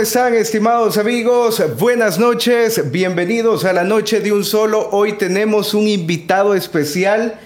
[0.00, 1.62] están, estimados amigos?
[1.78, 4.88] Buenas noches, bienvenidos a la noche de un solo.
[4.92, 7.38] Hoy tenemos un invitado especial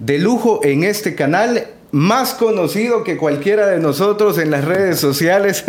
[0.00, 5.64] de lujo en este canal, más conocido que cualquiera de nosotros en las redes sociales.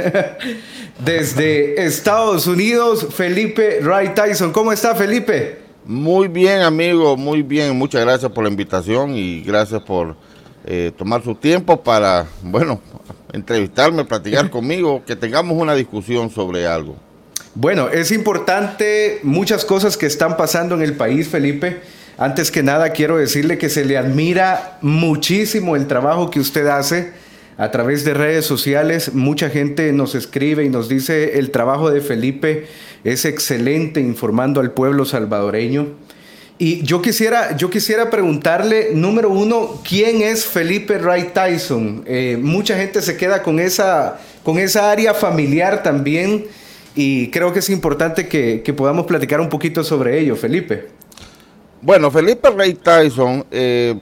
[1.05, 4.51] Desde Estados Unidos, Felipe Wright Tyson.
[4.51, 5.59] ¿Cómo está, Felipe?
[5.85, 7.77] Muy bien, amigo, muy bien.
[7.77, 10.16] Muchas gracias por la invitación y gracias por
[10.66, 12.81] eh, tomar su tiempo para, bueno,
[13.33, 16.95] entrevistarme, platicar conmigo, que tengamos una discusión sobre algo.
[17.53, 21.81] Bueno, es importante muchas cosas que están pasando en el país, Felipe.
[22.17, 27.11] Antes que nada, quiero decirle que se le admira muchísimo el trabajo que usted hace
[27.57, 29.13] a través de redes sociales.
[29.13, 32.67] Mucha gente nos escribe y nos dice el trabajo de Felipe
[33.03, 35.88] es excelente informando al pueblo salvadoreño.
[36.61, 42.03] Y yo quisiera, yo quisiera preguntarle, número uno, ¿quién es Felipe Wright Tyson?
[42.05, 46.45] Eh, mucha gente se queda con esa, con esa área familiar también
[46.93, 50.89] y creo que es importante que, podamos platicar un poquito sobre ello, Felipe.
[51.81, 53.99] Bueno, Felipe Wright Tyson, eh,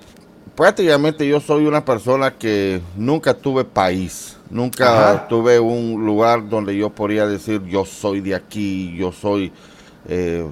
[0.53, 6.89] prácticamente yo soy una persona que nunca tuve país, nunca tuve un lugar donde yo
[6.89, 9.49] podría decir yo soy de aquí, yo soy...
[10.09, 10.45] Eh,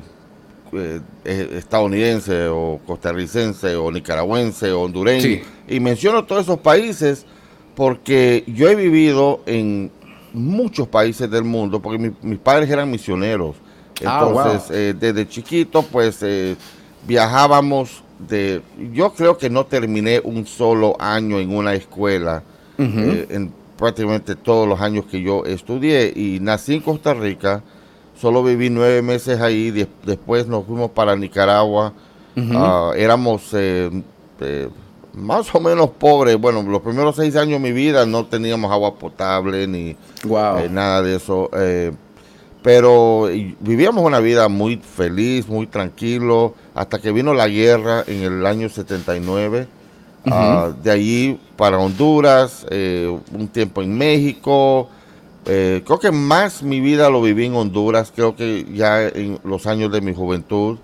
[0.73, 5.41] eh, estadounidense o costarricense o nicaragüense o hondureño.
[5.67, 7.25] Y menciono todos esos países
[7.75, 9.91] porque yo he vivido en
[10.33, 13.55] muchos países del mundo, porque mis padres eran misioneros.
[14.05, 16.55] Ah, Entonces, eh, desde chiquito, pues eh,
[17.07, 18.61] viajábamos de...
[18.93, 22.43] Yo creo que no terminé un solo año en una escuela,
[22.77, 27.63] en prácticamente todos los años que yo estudié, y nací en Costa Rica
[28.19, 29.71] solo viví nueve meses ahí,
[30.03, 31.93] después nos fuimos para Nicaragua,
[32.53, 33.89] ah, éramos eh,
[34.39, 34.69] eh,
[35.13, 38.95] más o menos pobres, bueno, los primeros seis años de mi vida no teníamos agua
[38.95, 41.49] potable ni eh, nada de eso,
[42.63, 43.29] pero
[43.59, 48.69] vivíamos una vida muy feliz, muy tranquilo, hasta que vino la guerra en el año
[48.69, 49.67] 79.
[50.29, 52.65] Ah, de allí para Honduras,
[53.31, 54.89] un tiempo en México,
[55.49, 59.65] eh, creo que más mi vida lo viví en Honduras, creo que ya en los
[59.65, 60.77] años de mi juventud,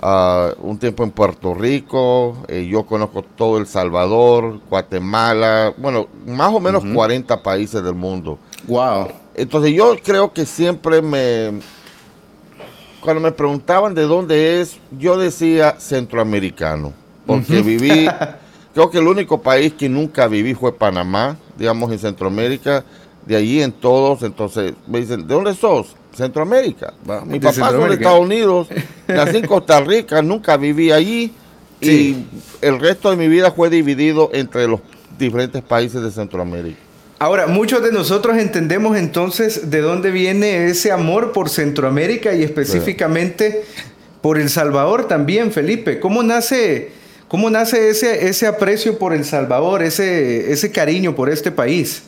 [0.00, 6.52] ah, un tiempo en Puerto Rico, eh, yo conozco todo El Salvador, Guatemala, bueno, más
[6.52, 8.38] o menos 40 países del mundo.
[8.66, 9.08] Wow.
[9.34, 11.60] Entonces yo creo que siempre me,
[13.00, 16.92] cuando me preguntaban de dónde es, yo decía centroamericano,
[17.26, 18.06] porque viví,
[18.74, 22.84] creo que el único país que nunca viví fue Panamá, digamos en Centroamérica
[23.26, 25.94] de allí en todos, entonces me dicen, ¿de dónde sos?
[26.14, 26.92] Centroamérica.
[27.24, 28.68] Mi papá es de Estados Unidos,
[29.08, 31.32] nací en Costa Rica, nunca viví allí
[31.80, 32.16] y
[32.60, 34.80] el resto de mi vida fue dividido entre los
[35.18, 36.78] diferentes países de Centroamérica.
[37.18, 43.64] Ahora, muchos de nosotros entendemos entonces de dónde viene ese amor por Centroamérica y específicamente
[44.20, 46.00] por El Salvador también, Felipe.
[46.00, 46.90] ¿Cómo nace,
[47.28, 52.02] cómo nace ese, ese aprecio por El Salvador, ese, ese cariño por este país?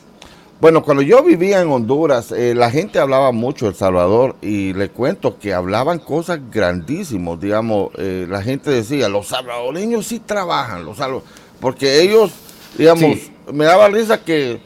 [0.65, 4.73] Bueno, cuando yo vivía en Honduras, eh, la gente hablaba mucho de El Salvador y
[4.73, 10.87] le cuento que hablaban cosas grandísimas, digamos, eh, la gente decía, los salvadoreños sí trabajan,
[10.87, 10.97] los
[11.61, 12.33] porque ellos,
[12.79, 14.59] digamos, me daba risa que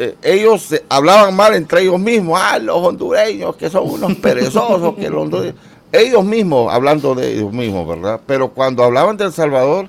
[0.00, 5.08] eh, ellos hablaban mal entre ellos mismos, ah, los hondureños que son unos perezosos, que
[5.08, 5.30] los
[5.92, 8.20] ellos mismos hablando de ellos mismos, ¿verdad?
[8.26, 9.88] Pero cuando hablaban de El Salvador,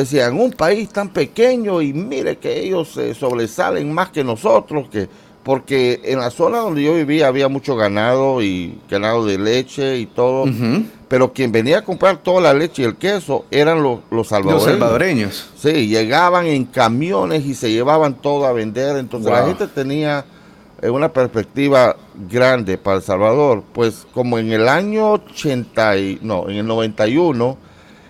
[0.00, 5.08] decían, un país tan pequeño y mire que ellos se sobresalen más que nosotros, que
[5.42, 10.06] porque en la zona donde yo vivía había mucho ganado y ganado de leche y
[10.06, 10.44] todo,
[11.06, 14.66] pero quien venía a comprar toda la leche y el queso eran los, los salvadoreños.
[14.66, 15.50] Los salvadoreños.
[15.56, 20.24] Sí, llegaban en camiones y se llevaban todo a vender, entonces la gente tenía
[20.82, 21.96] eh, una perspectiva
[22.28, 27.56] grande para El Salvador, pues como en el año 80, y, no, en el 91,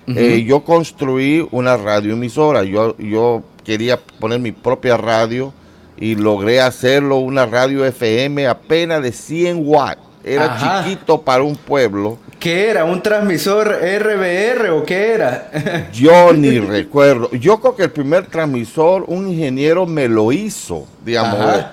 [0.07, 2.63] eh, yo construí una radioemisora.
[2.65, 5.53] Yo, yo quería poner mi propia radio
[5.97, 10.01] y logré hacerlo, una radio FM apenas de 100 watts.
[10.25, 12.19] Era chiquito para un pueblo.
[12.41, 12.85] ¿Qué era?
[12.85, 15.89] ¿Un transmisor RBR o qué era?
[15.93, 17.31] yo ni recuerdo.
[17.31, 21.65] Yo creo que el primer transmisor, un ingeniero me lo hizo, digamos.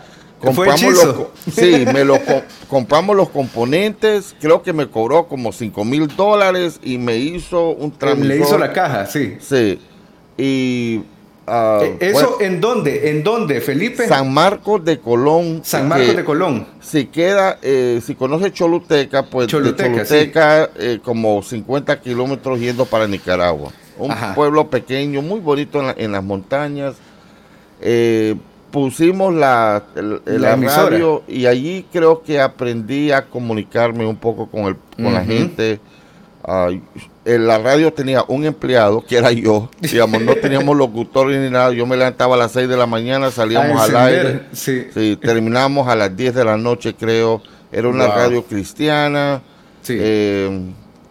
[0.43, 2.19] Compramos los, sí, me lo
[2.67, 7.91] compramos los componentes, creo que me cobró como 5 mil dólares y me hizo un
[7.91, 8.35] transmisor.
[8.35, 9.37] Le hizo la caja, sí.
[9.39, 9.79] Sí.
[10.37, 11.01] Y
[11.47, 13.09] ah, eh, ¿Eso en dónde?
[13.09, 14.05] ¿En dónde, Felipe?
[14.05, 15.61] San Marcos de Colón.
[15.63, 16.67] San Marcos de Colón.
[16.81, 23.71] Si queda, eh, si conoce Choluteca, pues Choluteca, eh, como 50 kilómetros yendo para Nicaragua.
[23.97, 26.95] Un pueblo pequeño, muy bonito en, en las montañas.
[27.79, 28.35] Eh,
[28.73, 29.83] pusimos la,
[30.25, 35.23] la, radio y allí creo que aprendí a comunicarme un poco con, el, con la
[35.23, 35.79] gente.
[36.41, 36.79] Uh,
[37.23, 41.71] la radio tenía un empleado que era yo, digamos, no teníamos locutores ni nada.
[41.71, 44.87] Yo me levantaba a las 6 de la mañana, salíamos al aire, sí.
[44.91, 45.19] sí.
[45.21, 47.43] terminamos a las 10 de la noche, creo.
[47.71, 49.43] Era una radio cristiana.
[49.83, 49.97] Sí.
[49.99, 50.61] Eh,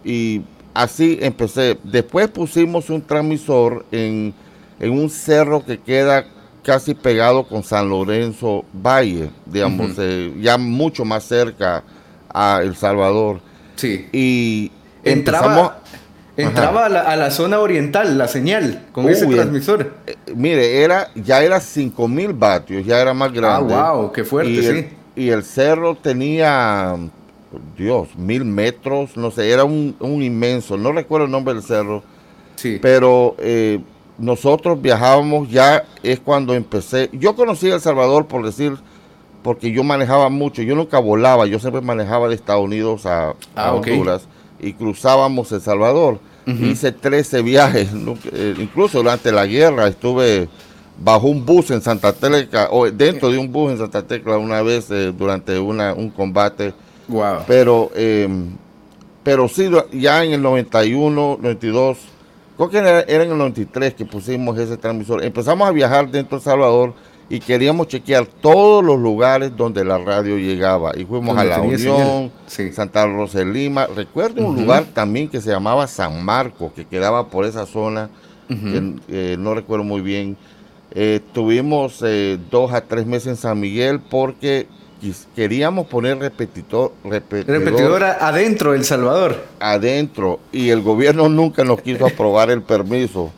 [0.03, 0.41] y
[0.73, 1.77] así empecé.
[1.81, 4.33] Después pusimos un transmisor en,
[4.81, 6.25] en un cerro que queda
[6.63, 11.83] casi pegado con San Lorenzo Valle, digamos, eh, ya mucho más cerca
[12.33, 13.41] a El Salvador.
[13.75, 14.07] Sí.
[14.11, 14.71] Y
[15.03, 15.79] entraba,
[16.37, 19.93] entraba a la, zona oriental la señal con ese transmisor.
[20.07, 23.73] Eh, mire, era ya era 5000 vatios, ya era más ah, grande.
[23.73, 24.67] Ah, wow, qué fuerte, y sí.
[24.67, 26.95] El, y el cerro tenía,
[27.77, 32.03] Dios, mil metros, no sé, era un, un inmenso, no recuerdo el nombre del cerro.
[32.55, 32.79] Sí.
[32.81, 33.79] Pero eh,
[34.17, 37.09] nosotros viajábamos ya es cuando empecé.
[37.13, 38.73] Yo conocí a El Salvador por decir,
[39.41, 40.61] porque yo manejaba mucho.
[40.61, 44.27] Yo nunca volaba, yo siempre manejaba de Estados Unidos a, ah, Honduras
[44.59, 46.19] y cruzábamos El Salvador.
[46.45, 47.89] Hice 13 viajes,
[48.33, 50.49] eh, incluso durante la guerra estuve
[51.01, 54.61] bajo un bus en Santa Tecla, o dentro de un bus en Santa Tecla una
[54.61, 56.73] vez eh, durante una, un combate.
[57.07, 57.43] Wow.
[57.47, 58.27] Pero, eh,
[59.23, 61.97] pero sí, ya en el 91, 92
[62.55, 65.23] creo que era, en el 93 que pusimos ese transmisor.
[65.23, 66.93] Empezamos a viajar dentro de Salvador
[67.29, 70.91] y queríamos chequear todos los lugares donde la radio llegaba.
[70.95, 73.87] Y fuimos a La Unión, Santa Rosa de Lima.
[73.87, 78.09] Recuerdo un lugar también que se llamaba San Marcos, que quedaba por esa zona,
[78.49, 80.37] eh, no recuerdo muy bien.
[80.95, 84.67] Eh, tuvimos eh, dos a tres meses en San Miguel porque
[85.35, 89.43] queríamos poner repetidor, repetidor, adentro del Salvador.
[89.59, 90.39] Adentro.
[90.51, 93.31] Y el gobierno nunca nos quiso aprobar el permiso.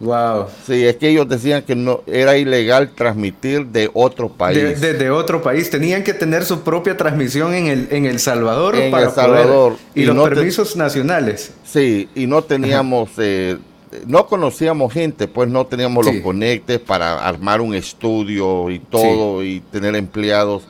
[0.00, 0.46] Wow.
[0.64, 4.80] Sí, es que ellos decían que no era ilegal transmitir de otro país.
[4.80, 5.70] Desde otro país.
[5.70, 8.76] Tenían que tener su propia transmisión en El, en el Salvador.
[8.76, 9.76] En El Salvador.
[9.94, 11.52] y, los permisos nacionales.
[11.64, 13.10] Sí, y no teníamos...
[13.18, 13.58] Eh,
[14.06, 19.60] no conocíamos gente, pues no teníamos los conectes para armar un estudio y todo y
[19.60, 20.64] tener empleados.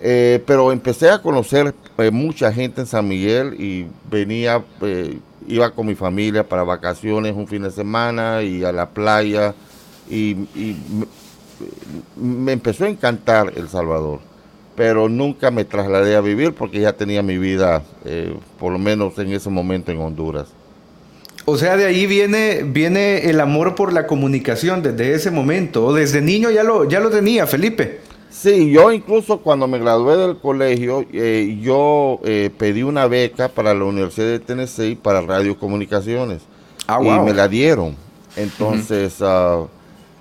[0.00, 5.70] Eh, pero empecé a conocer eh, mucha gente en San Miguel y venía, eh, iba
[5.70, 9.54] con mi familia para vacaciones un fin de semana y a la playa
[10.10, 10.36] y,
[12.14, 14.20] me empezó a encantar El Salvador,
[14.76, 17.82] pero nunca me trasladé a vivir porque ya tenía mi vida,
[18.58, 20.48] por lo menos en ese momento en Honduras.
[21.46, 25.94] O sea, de ahí viene, viene el amor por la comunicación desde ese momento, o
[25.94, 28.00] desde niño ya lo, ya lo tenía, Felipe.
[28.38, 33.72] Sí, yo incluso cuando me gradué del colegio, eh, yo eh, pedí una beca para
[33.72, 36.42] la Universidad de Tennessee para radiocomunicaciones.
[36.86, 37.96] Ah, y me la dieron.
[38.36, 39.64] Entonces, ah,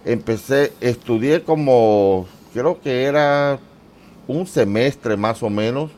[0.05, 3.59] empecé, estudié como, creo que era
[4.27, 5.91] un semestre más o menos.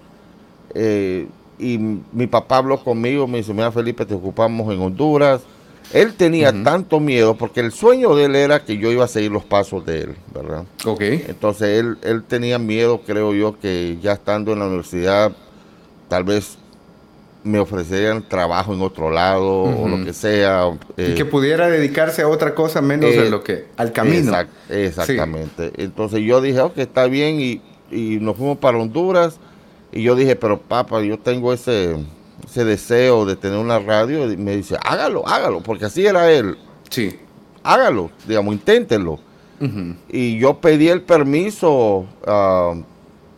[0.74, 1.28] Eh,
[1.60, 5.44] y mi papá habló conmigo, me dice, mira Felipe, te ocupamos en Honduras
[5.94, 9.32] él tenía tanto miedo porque el sueño de él era que yo iba a seguir
[9.32, 10.65] los pasos de él, ¿verdad?
[10.86, 11.01] Ok.
[11.01, 15.32] Entonces él, él tenía miedo, creo yo, que ya estando en la universidad,
[16.10, 16.58] tal vez
[17.44, 20.70] me ofrecerían trabajo en otro lado o lo que sea.
[20.98, 24.34] y eh, que pudiera dedicarse a otra cosa menos de eh, lo que al camino.
[24.70, 25.72] exactamente.
[25.77, 29.39] Entonces yo dije, ok, está bien y, y nos fuimos para Honduras
[29.94, 31.96] y yo dije, pero papá, yo tengo ese
[32.46, 36.58] ese deseo de tener una radio, y me dice, hágalo, hágalo, porque así era él.
[36.89, 37.17] Sí.
[37.63, 39.20] Hágalo, digamos, inténtenlo.
[40.10, 42.75] Y yo pedí el permiso ah,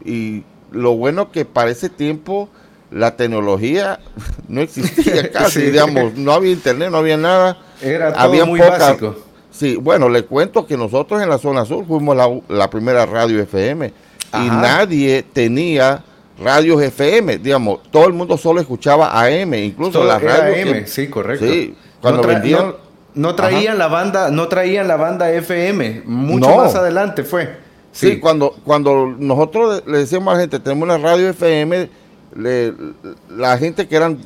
[0.03, 2.49] y lo bueno que para ese tiempo
[2.91, 3.99] la tecnología
[4.47, 7.57] no existía casi, digamos, no había internet, no había nada.
[7.81, 9.15] Era todo muy básico.
[9.51, 12.15] Sí, bueno, le cuento que nosotros en la zona sur fuimos
[12.47, 13.93] la, primera radio FM
[14.33, 16.03] y nadie tenía
[16.39, 20.77] radios FM, digamos, todo el mundo solo escuchaba AM, incluso las radios.
[20.77, 21.45] AM, sí, correcto.
[21.45, 22.75] Sí, cuando vendían.
[23.15, 27.57] No, traían la banda, no traían la banda FM, mucho más adelante fue.
[27.91, 31.89] Sí, cuando, cuando nosotros le decíamos a la gente, tenemos una radio FM,
[32.35, 34.19] la gente que eran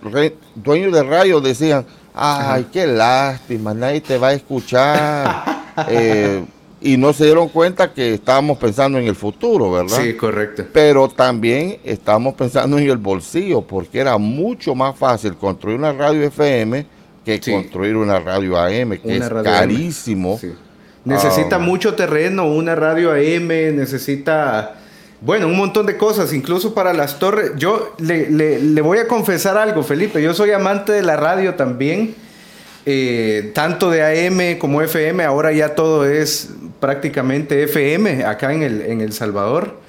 [0.55, 5.63] dueños de radio decían, ay, qué lástima, nadie te va a escuchar.
[5.88, 6.43] eh,
[6.83, 10.01] y no se dieron cuenta que estábamos pensando en el futuro, ¿verdad?
[10.03, 10.65] Sí, correcto.
[10.73, 16.23] Pero también estábamos pensando en el bolsillo, porque era mucho más fácil construir una radio
[16.23, 16.85] FM
[17.23, 20.37] que construir una radio AM, que es carísimo.
[21.05, 21.59] Necesita ah.
[21.59, 24.75] mucho terreno, una radio AM, necesita,
[25.21, 27.53] bueno, un montón de cosas, incluso para las torres.
[27.55, 32.13] Yo le, le voy a confesar algo, Felipe, yo soy amante de la radio también.
[32.85, 36.49] Eh, tanto de AM como FM, ahora ya todo es
[36.83, 39.79] prácticamente FM acá en El, en el Salvador,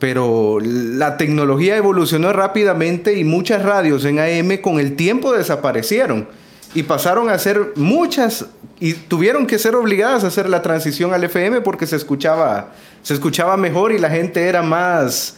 [0.00, 6.26] pero la tecnología evolucionó rápidamente y muchas radios en AM con el tiempo desaparecieron
[6.74, 8.46] y pasaron a ser muchas
[8.80, 12.72] y tuvieron que ser obligadas a hacer la transición al FM porque se escuchaba,
[13.04, 15.36] se escuchaba mejor y la gente era más,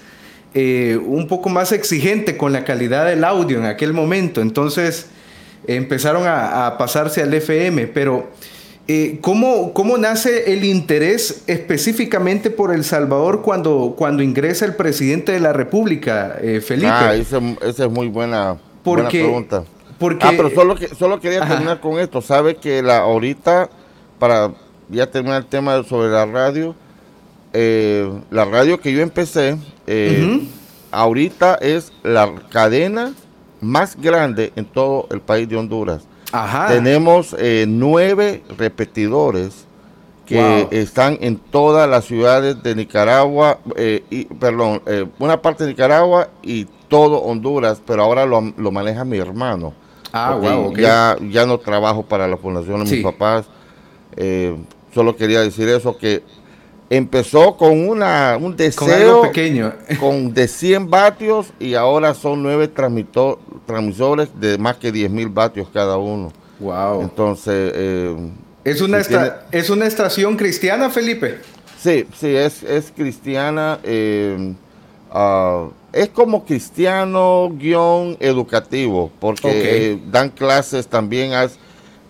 [0.54, 4.40] eh, un poco más exigente con la calidad del audio en aquel momento.
[4.40, 5.08] Entonces
[5.66, 8.30] empezaron a, pasarse al FM, pero
[8.88, 15.32] eh, ¿cómo, ¿cómo, nace el interés específicamente por El Salvador cuando, cuando ingresa el presidente
[15.32, 16.88] de la República, eh, Felipe?
[16.90, 19.64] Ah, esa es muy buena, buena pregunta
[20.20, 22.20] ah, pero solo, que, solo quería terminar con esto.
[22.20, 23.68] Sabe que la ahorita,
[24.18, 24.52] para
[24.88, 26.74] ya terminar el tema sobre la radio,
[27.52, 30.46] eh, la radio que yo empecé, eh,
[30.90, 33.14] ahorita es la cadena
[33.60, 36.02] más grande en todo el país de Honduras.
[36.68, 39.66] Tenemos eh, nueve repetidores
[40.26, 43.58] que están en todas las ciudades de Nicaragua,
[44.10, 44.80] y, perdón,
[45.18, 49.74] una parte de Nicaragua y todo Honduras, pero ahora lo, lo maneja mi hermano.
[50.16, 53.46] Ah, wow, ya, ya no trabajo para la fundación de mis papás.
[54.16, 54.56] Eh,
[54.94, 56.22] solo quería decir eso, que
[56.96, 59.72] empezó con una, un deseo con pequeño.
[60.00, 65.68] con de 100 vatios y ahora son nueve transmisores de más que 10 mil vatios
[65.72, 66.32] cada uno.
[66.60, 67.02] Wow.
[67.02, 67.72] Entonces...
[67.74, 68.16] Eh,
[68.64, 68.98] ¿Es, una
[69.52, 71.38] ¿Es una estación cristiana, Felipe?
[71.78, 73.78] Sí, sí, es, es cristiana.
[73.82, 74.54] Eh,
[75.12, 81.32] uh, es como cristiano guion educativo, porque eh, dan clases también.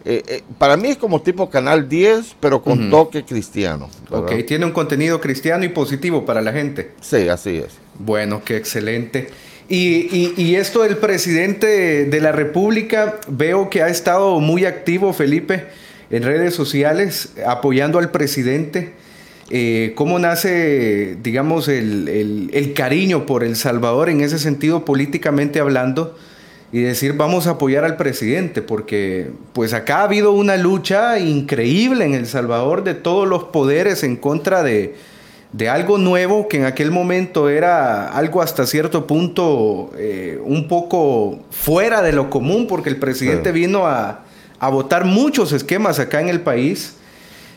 [0.04, 3.88] Eh, eh, para mí es como tipo Canal 10, pero con toque cristiano.
[4.11, 6.92] Ok, tiene un contenido cristiano y positivo para la gente.
[7.00, 7.78] Sí, así es.
[7.99, 9.28] Bueno, qué excelente.
[9.68, 15.68] Y, y, esto del presidente de la República, veo que ha estado muy activo, Felipe,
[16.11, 18.92] en redes sociales, apoyando al presidente.
[19.50, 26.16] Eh, ¿Cómo nace, digamos, el, cariño por El Salvador en ese sentido políticamente hablando?
[26.75, 32.04] Y decir, vamos a apoyar al presidente, porque pues acá ha habido una lucha increíble
[32.04, 34.97] en El Salvador de todos los poderes en contra de,
[35.71, 42.02] algo nuevo que en aquel momento era algo hasta cierto punto eh, un poco fuera
[42.02, 44.25] de lo común, porque el presidente vino a,
[44.59, 46.97] a votar muchos esquemas acá en el país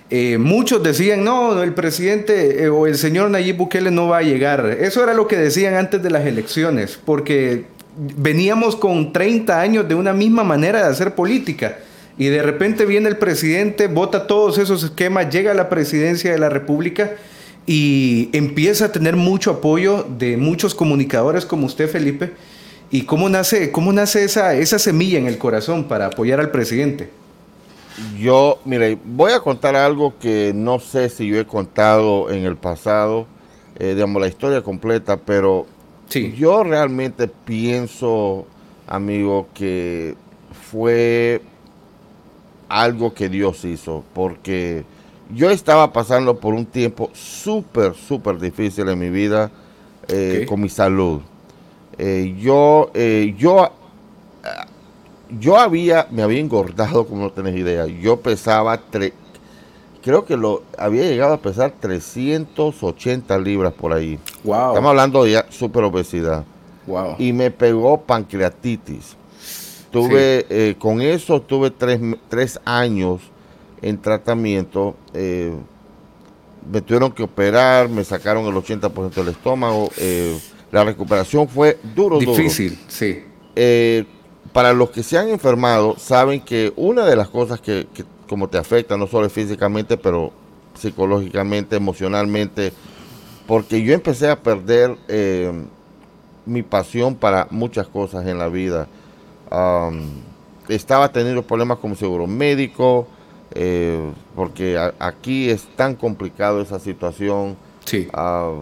[0.09, 4.21] eh, muchos decían, no, el presidente eh, o el señor Nayib Bukele no va a
[4.21, 4.77] llegar.
[4.79, 7.65] Eso era lo que decían antes de las elecciones, porque
[7.97, 11.79] veníamos con 30 años de una misma manera de hacer política.
[12.17, 16.39] Y de repente viene el presidente, vota todos esos esquemas, llega a la presidencia de
[16.39, 17.11] la República
[17.67, 22.33] y empieza a tener mucho apoyo de muchos comunicadores como usted, Felipe.
[22.89, 27.09] ¿Y cómo nace, cómo nace esa, esa semilla en el corazón para apoyar al presidente?
[28.17, 32.55] Yo, mire, voy a contar algo que no sé si yo he contado en el
[32.55, 33.27] pasado,
[33.77, 35.65] eh, digamos, la historia completa, pero
[36.07, 36.33] sí.
[36.37, 38.45] yo realmente pienso,
[38.87, 40.15] amigo, que
[40.71, 41.41] fue
[42.69, 44.83] algo que Dios hizo, porque
[45.33, 49.51] yo estaba pasando por un tiempo súper, súper difícil en mi vida
[50.07, 51.21] eh, con mi salud.
[51.97, 52.91] Eh, yo,
[53.37, 53.71] yo
[55.29, 57.85] yo había, me había engordado, como no tenés idea.
[57.87, 58.79] Yo pesaba,
[60.07, 64.17] creo que lo había llegado a pesar 380 libras por ahí.
[64.45, 64.69] Wow.
[64.69, 66.45] Estamos hablando de super obesidad.
[66.85, 67.15] Wow.
[67.19, 69.17] Y me pegó pancreatitis.
[69.91, 73.19] Tuve, eh, con eso tuve tres, años
[73.81, 74.95] en tratamiento.
[75.13, 75.53] Eh,
[76.71, 79.89] me tuvieron que operar, me sacaron el 80% del estómago.
[79.97, 80.39] Eh,
[80.71, 83.23] la recuperación fue duro, Difícil, sí
[84.57, 87.85] para los que se han enfermado, saben que una de las cosas que,
[88.27, 90.31] como te afecta, no solo físicamente, pero
[90.75, 92.71] psicológicamente, emocionalmente,
[93.47, 95.51] porque yo empecé a perder eh,
[96.45, 98.87] mi pasión para muchas cosas en la vida.
[100.67, 103.07] estaba teniendo problemas con seguro médico,
[103.55, 107.55] eh, porque aquí es tan complicado esa situación.
[107.85, 108.07] Sí.
[108.13, 108.53] Ah,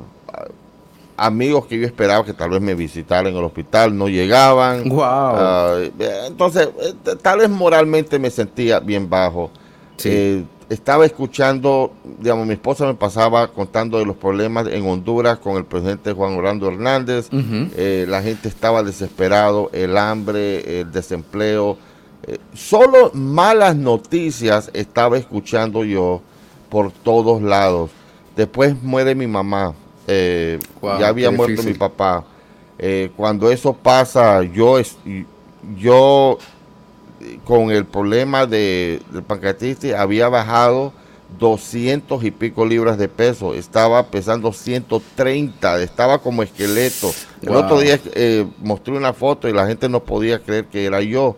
[1.17, 4.87] amigos que yo esperaba que tal vez me visitaran en el hospital no llegaban.
[4.89, 5.01] Wow.
[5.03, 5.77] Ah,
[6.27, 9.51] entonces, eh, tal vez moralmente me sentía bien bajo.
[10.03, 15.57] Eh, estaba escuchando, digamos, mi esposa me pasaba contando de los problemas en Honduras con
[15.57, 17.29] el presidente Juan Orlando Hernández.
[17.31, 21.77] Eh, la gente estaba desesperado, el hambre, el desempleo.
[22.53, 26.21] solo malas noticias estaba escuchando yo
[26.69, 27.91] por todos lados.
[28.35, 29.75] Después muere mi mamá
[30.07, 32.23] eh, ya había muerto mi papá.
[32.77, 34.77] Eh, cuando eso pasa, yo,
[35.77, 36.37] yo
[37.43, 40.91] con el problema de, del pancreatitis había bajado
[41.39, 47.11] 200 y pico libras de peso, estaba pesando 130, estaba como esqueleto.
[47.41, 51.01] El otro día eh, mostré una foto y la gente no podía creer que era
[51.01, 51.35] yo.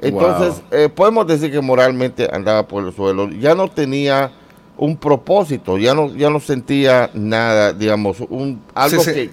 [0.00, 3.28] Entonces, eh, podemos decir que moralmente andaba por el suelo.
[3.30, 4.30] Ya no tenía
[4.78, 9.30] un propósito, ya no, ya no sentía nada, digamos, un, algo que...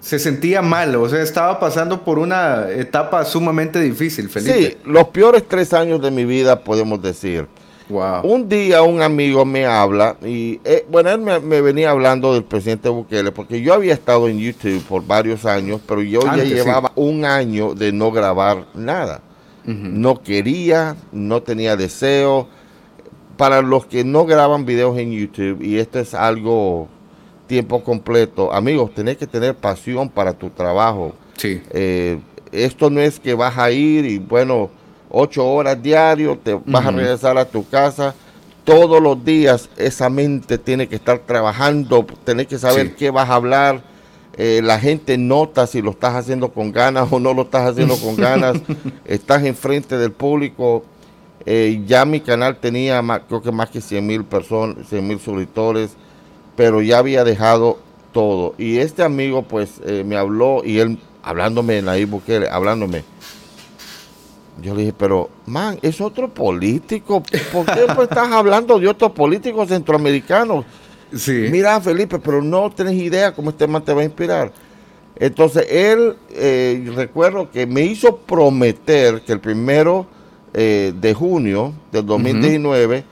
[0.00, 4.54] Se sentía mal, o sea, estaba pasando por una etapa sumamente difícil, Felipe.
[4.54, 7.48] Sí, los peores tres años de mi vida, podemos decir.
[7.88, 12.88] Un día un amigo me habla y, eh, bueno, él me, venía hablando del presidente
[12.88, 17.24] Bukele, porque yo había estado en YouTube por varios años, pero yo ya llevaba un
[17.24, 19.22] año de no grabar nada.
[19.64, 22.46] No quería, no tenía deseo.
[23.36, 26.88] Para los que no graban videos en YouTube, y esto es algo
[27.46, 31.14] tiempo completo, amigos, tenés que tener pasión para tu trabajo.
[31.36, 31.62] Sí.
[31.70, 32.18] Eh,
[32.52, 34.70] esto no es que vas a ir y, bueno,
[35.10, 38.14] ocho horas diario, te vas a regresar a tu casa.
[38.64, 43.34] Todos los días esa mente tiene que estar trabajando, tenés que saber qué vas a
[43.34, 43.82] hablar.
[44.38, 47.96] Eh, la gente nota si lo estás haciendo con ganas o no lo estás haciendo
[47.96, 48.56] con ganas.
[49.04, 50.84] estás enfrente del público.
[51.46, 55.20] Eh, ya mi canal tenía más, creo que más que 100 mil personas, 100 mil
[55.20, 55.92] suscriptores,
[56.56, 57.78] pero ya había dejado
[58.12, 58.54] todo.
[58.58, 63.04] Y este amigo pues eh, me habló y él hablándome en la Bukele, hablándome
[64.62, 67.22] yo le dije, pero, man, es otro político.
[67.52, 70.64] ¿Por qué estás hablando de otros políticos centroamericanos?
[71.14, 71.48] Sí.
[71.50, 74.52] Mira, Felipe, pero no tienes idea cómo este man te va a inspirar.
[75.14, 80.06] Entonces, él, eh, recuerdo que me hizo prometer que el primero
[80.56, 83.04] eh, de junio del 2019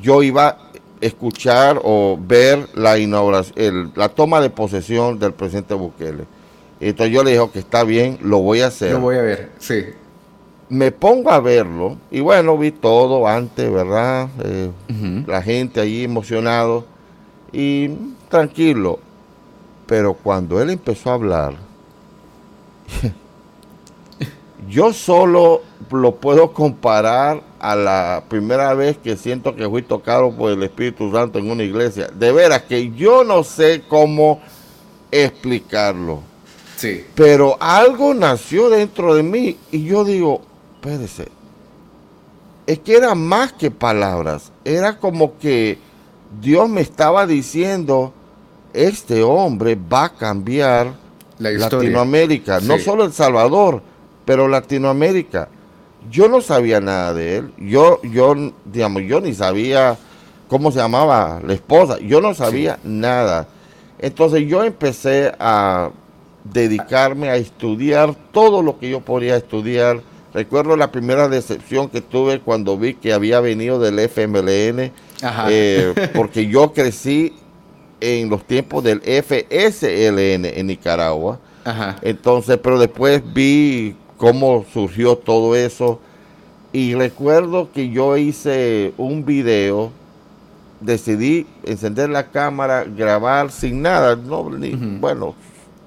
[0.00, 0.58] yo iba a
[1.02, 6.24] escuchar o ver la inauguración, la toma de posesión del presidente Bukele.
[6.80, 8.92] Entonces yo le dije que está bien, lo voy a hacer.
[8.92, 9.84] Lo voy a ver, sí
[10.68, 14.28] me pongo a verlo y bueno, vi todo antes, ¿verdad?
[14.42, 14.70] Eh,
[15.26, 16.84] la gente allí emocionado
[17.52, 17.90] y
[18.28, 18.98] tranquilo.
[19.86, 21.54] Pero cuando él empezó a hablar,
[24.68, 30.52] yo solo lo puedo comparar a la primera vez que siento que fui tocado por
[30.52, 32.08] el Espíritu Santo en una iglesia.
[32.14, 34.40] De veras que yo no sé cómo
[35.10, 36.20] explicarlo.
[36.76, 37.04] Sí.
[37.14, 40.42] Pero algo nació dentro de mí y yo digo,
[40.74, 41.28] espérese,
[42.66, 45.78] es que era más que palabras, era como que
[46.40, 48.12] Dios me estaba diciendo,
[48.72, 50.94] este hombre va a cambiar
[51.38, 53.82] Latinoamérica, no solo El Salvador,
[54.24, 55.48] pero Latinoamérica.
[56.10, 58.34] Yo no sabía nada de él, yo, yo,
[58.66, 59.96] digamos, yo ni sabía
[60.48, 63.48] cómo se llamaba la esposa, yo no sabía nada.
[63.98, 65.90] Entonces yo empecé a
[66.44, 70.02] dedicarme a estudiar todo lo que yo podía estudiar,
[70.34, 74.90] Recuerdo la primera decepción que tuve cuando vi que había venido del FMLN,
[75.48, 77.32] eh, porque yo crecí
[78.00, 81.38] en los tiempos del FSLN en Nicaragua.
[82.02, 86.00] Entonces, pero después vi cómo surgió todo eso.
[86.72, 89.92] Y recuerdo que yo hice un video,
[90.80, 94.50] decidí encender la cámara, grabar sin nada, no,
[94.98, 95.34] bueno,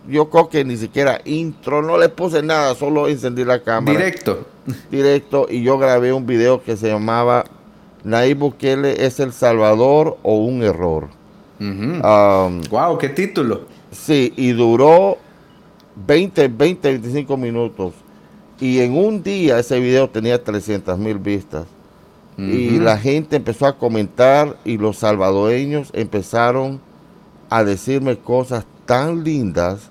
[0.08, 3.98] yo creo que ni siquiera intro, no le puse nada, solo encendí la cámara.
[3.98, 4.46] Directo.
[4.90, 7.44] Directo, y yo grabé un video que se llamaba
[8.04, 11.10] Nayib Bukele es el Salvador o un error.
[11.60, 13.62] wow, um, qué título.
[13.92, 15.18] Sí, y duró
[15.96, 17.94] 20, 20, 25 minutos.
[18.60, 21.66] Y en un día ese video tenía 300 mil vistas.
[22.38, 26.80] Y la gente empezó a comentar y los salvadoreños empezaron
[27.50, 29.90] a decirme cosas tan lindas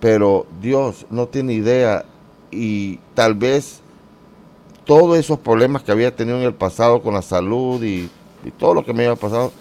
[0.00, 2.04] pero Dios no tiene idea
[2.50, 3.80] y tal vez
[4.84, 8.10] todos esos problemas que había tenido en el pasado con la salud y,
[8.58, 9.52] todo lo que me había pasado,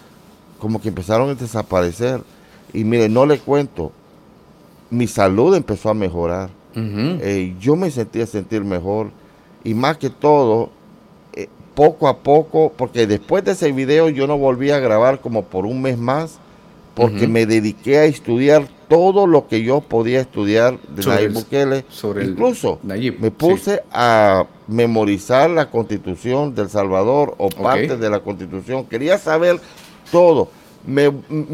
[0.57, 2.23] como que empezaron a desaparecer.
[2.71, 3.91] Y mire, no le cuento,
[4.89, 6.49] mi salud empezó a mejorar.
[6.75, 9.09] Eh, yo me sentía sentir mejor
[9.63, 10.69] y más que todo,
[11.33, 15.43] eh, poco a poco, porque después de ese video yo no volví a grabar como
[15.43, 16.39] por un mes más,
[16.95, 21.85] porque me dediqué a estudiar todo lo que yo podía estudiar de Nayib Bukele.
[22.23, 28.85] Incluso me puse a memorizar la constitución del Salvador o parte de la constitución.
[28.85, 29.59] Quería saber
[30.11, 30.49] todo.
[30.85, 31.05] Me,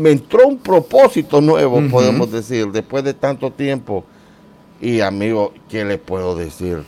[0.09, 4.03] entró un propósito nuevo, podemos decir, después de tanto tiempo.
[4.81, 6.83] Y amigo, ¿qué le puedo decir?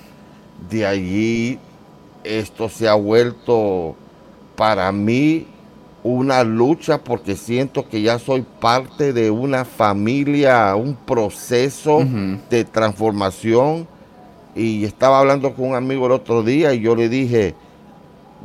[0.69, 1.57] De allí
[2.23, 3.95] esto se ha vuelto
[4.55, 5.47] para mí
[6.03, 12.03] una lucha porque siento que ya soy parte de una familia, un proceso
[12.49, 13.87] de transformación.
[14.53, 17.55] Y estaba hablando con un amigo el otro día y yo le dije,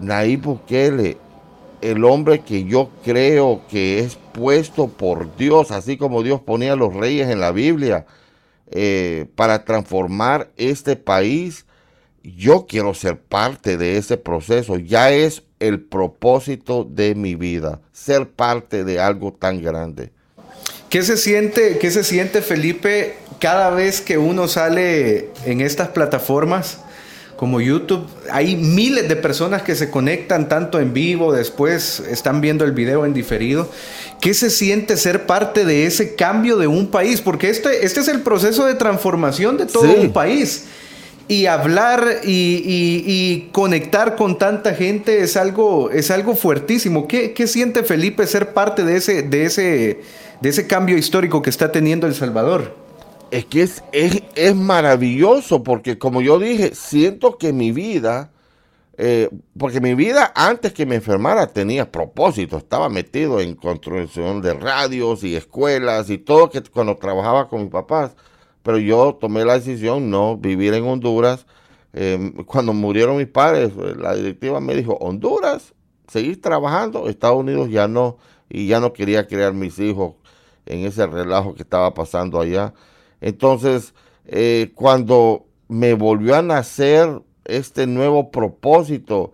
[0.00, 1.16] Nayib Bukele,
[1.80, 6.76] el hombre que yo creo que es puesto por Dios, así como Dios ponía a
[6.76, 8.06] los reyes en la Biblia
[8.72, 11.66] eh, para transformar este país.
[12.22, 14.76] Yo quiero ser parte de ese proceso.
[14.76, 20.10] Ya es el propósito de mi vida, ser parte de algo tan grande.
[20.88, 26.80] ¿Qué se siente, qué se siente Felipe cada vez que uno sale en estas plataformas?
[27.42, 32.64] Como YouTube, hay miles de personas que se conectan tanto en vivo, después están viendo
[32.64, 33.68] el video en diferido.
[34.20, 37.20] ¿Qué se siente ser parte de ese cambio de un país?
[37.20, 40.66] Porque este, este es el proceso de transformación de todo un país.
[41.26, 47.08] Y hablar y, conectar con tanta gente es algo, es algo fuertísimo.
[47.08, 50.00] ¿Qué, ¿Qué, siente Felipe ser parte de ese, de, ese,
[50.40, 52.82] de ese cambio histórico que está teniendo El Salvador?
[53.32, 58.30] Es que es, es, maravilloso porque como yo dije, siento que mi vida,
[58.98, 64.52] eh, porque mi vida antes que me enfermara tenía propósito, estaba metido en construcción de
[64.52, 68.14] radios y escuelas y todo que cuando trabajaba con mis papás,
[68.62, 71.46] pero yo tomé la decisión no vivir en Honduras.
[71.94, 75.72] Em, cuando murieron mis padres, la directiva me dijo, Honduras,
[76.06, 78.18] seguir trabajando, Estados Unidos ya no,
[78.50, 80.16] y ya no quería criar mis hijos
[80.66, 82.74] en ese relajo que estaba pasando allá.
[83.22, 83.94] Entonces,
[84.26, 89.32] eh, cuando me volvió a nacer este nuevo propósito,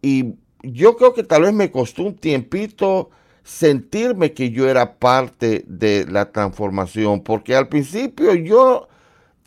[0.00, 3.10] y yo creo que tal vez me costó un tiempito
[3.42, 8.88] sentirme que yo era parte de la transformación, porque al principio yo,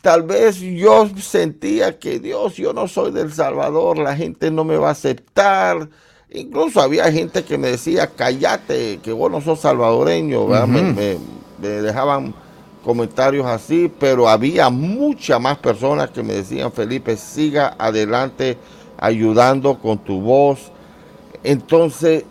[0.02, 4.76] tal vez yo sentía que Dios, yo no soy del Salvador, la gente no me
[4.76, 5.88] va a aceptar.
[6.30, 11.18] Incluso había gente que me decía, cállate, que vos no sos salvadoreño, me
[11.58, 12.34] dejaban
[12.88, 18.56] comentarios así, pero había muchas más personas que me decían, Felipe, siga adelante
[18.96, 20.72] ayudando con tu voz.
[21.44, 22.24] Entonces,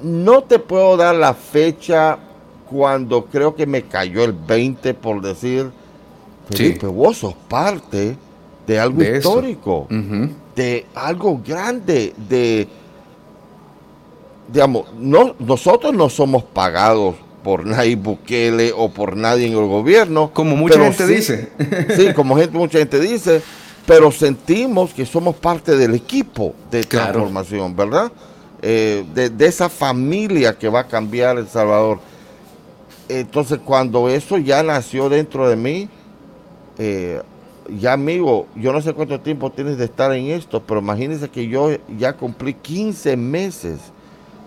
[0.00, 2.16] no te puedo dar la fecha
[2.70, 5.72] cuando creo que me cayó el 20 por decir,
[6.48, 8.16] Felipe, vos sos parte
[8.68, 9.88] de algo histórico,
[10.54, 12.68] de algo grande, de,
[14.46, 20.30] digamos, no, nosotros no somos pagados por Nayib Bukele o por nadie en el gobierno.
[20.32, 21.50] Como mucha gente dice.
[21.96, 23.42] sí, como gente, mucha gente dice,
[23.86, 28.10] pero sentimos que somos parte del equipo de transformación, ¿verdad?
[28.62, 32.00] Eh, de, esa familia que va a cambiar El Salvador.
[33.10, 35.88] Entonces, cuando eso ya nació dentro de mí,
[36.78, 37.20] eh,
[37.78, 41.46] ya amigo, yo no sé cuánto tiempo tienes de estar en esto, pero imagínense que
[41.46, 43.80] yo ya cumplí 15 meses,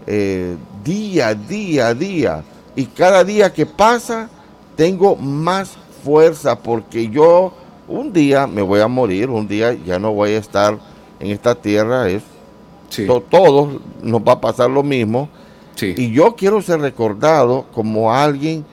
[0.08, 2.44] eh, día, día, día
[2.78, 4.30] y cada día que pasa
[4.76, 7.52] tengo más fuerza porque yo
[7.88, 10.78] un día me voy a morir, un día ya no voy a estar
[11.20, 12.22] en esta tierra, es
[13.32, 15.28] todos nos va a pasar lo mismo.
[15.82, 18.64] Y yo quiero ser recordado como alguien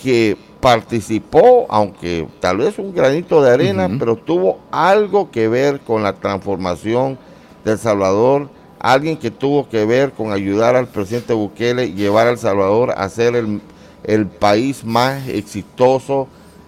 [0.00, 6.04] que participó, aunque tal vez un granito de arena, pero tuvo algo que ver con
[6.04, 7.18] la transformación
[7.64, 8.48] del Salvador
[8.82, 13.08] alguien que tuvo que ver con ayudar al presidente Bukele, llevar a El Salvador a
[13.08, 16.26] ser el, país más exitoso,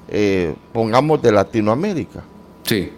[0.09, 2.23] eh, pongamos, de Latinoamérica.
[2.63, 2.93] Sí.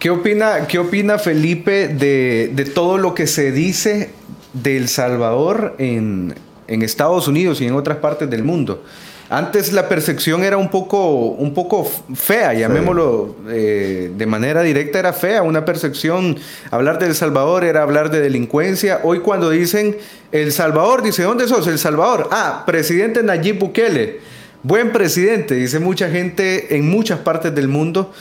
[0.00, 4.10] ¿Qué opina, qué opina Felipe de, de todo lo que se dice
[4.52, 6.34] de El Salvador en,
[6.66, 8.82] en Estados Unidos y en otras partes del mundo?
[9.30, 15.12] Antes la percepción era un poco, un poco fea, llamémoslo eh, de manera directa, era
[15.12, 15.42] fea.
[15.42, 16.38] Una percepción,
[16.70, 19.00] hablar de El Salvador era hablar de delincuencia.
[19.02, 19.98] Hoy cuando dicen
[20.32, 21.66] El Salvador, dice, ¿dónde sos?
[21.66, 22.28] El Salvador.
[22.32, 24.20] Ah, presidente Nayib Bukele.
[24.62, 28.12] Buen presidente, dice mucha gente en muchas partes del mundo.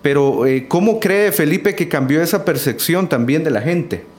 [0.00, 4.13] Pero eh, ¿cómo cree Felipe que cambió esa percepción también de la gente?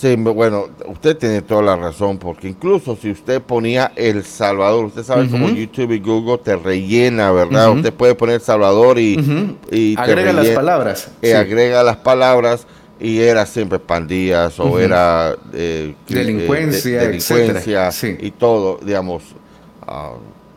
[0.00, 5.02] Sí, bueno, usted tiene toda la razón, porque incluso si usted ponía El Salvador, usted
[5.02, 7.70] sabe como YouTube y Google te rellena, ¿verdad?
[7.72, 9.18] Usted puede poner Salvador y,
[9.98, 11.10] agrega las palabras.
[11.20, 12.66] Y agrega las palabras
[12.98, 19.22] y era siempre pandillas o era eh, delincuencia, delincuencia y todo, digamos.
[19.86, 20.12] Ah,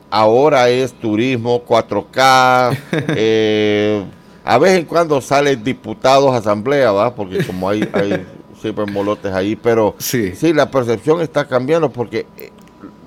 [0.10, 2.77] ahora es turismo 4K.
[3.10, 4.06] eh,
[4.45, 7.13] a vez en cuando salen diputados asamblea, ¿va?
[7.13, 8.25] Porque como hay, hay
[8.63, 10.34] siempre molotes ahí, pero sí.
[10.54, 12.49] la percepción está cambiando porque eh,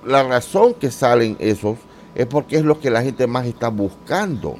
[0.07, 1.79] la razón que salen esos
[2.15, 4.57] es porque es lo que la gente más está buscando.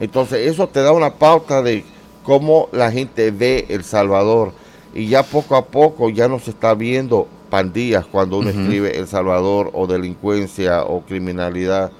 [0.00, 1.84] Entonces eso te da una pauta de
[2.24, 4.52] cómo la gente ve El Salvador.
[4.92, 9.06] Y ya poco a poco ya no se está viendo pandillas cuando uno escribe El
[9.06, 11.92] Salvador o delincuencia o criminalidad.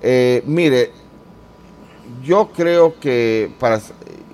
[0.00, 0.92] Eh, mire,
[2.24, 3.80] yo creo que para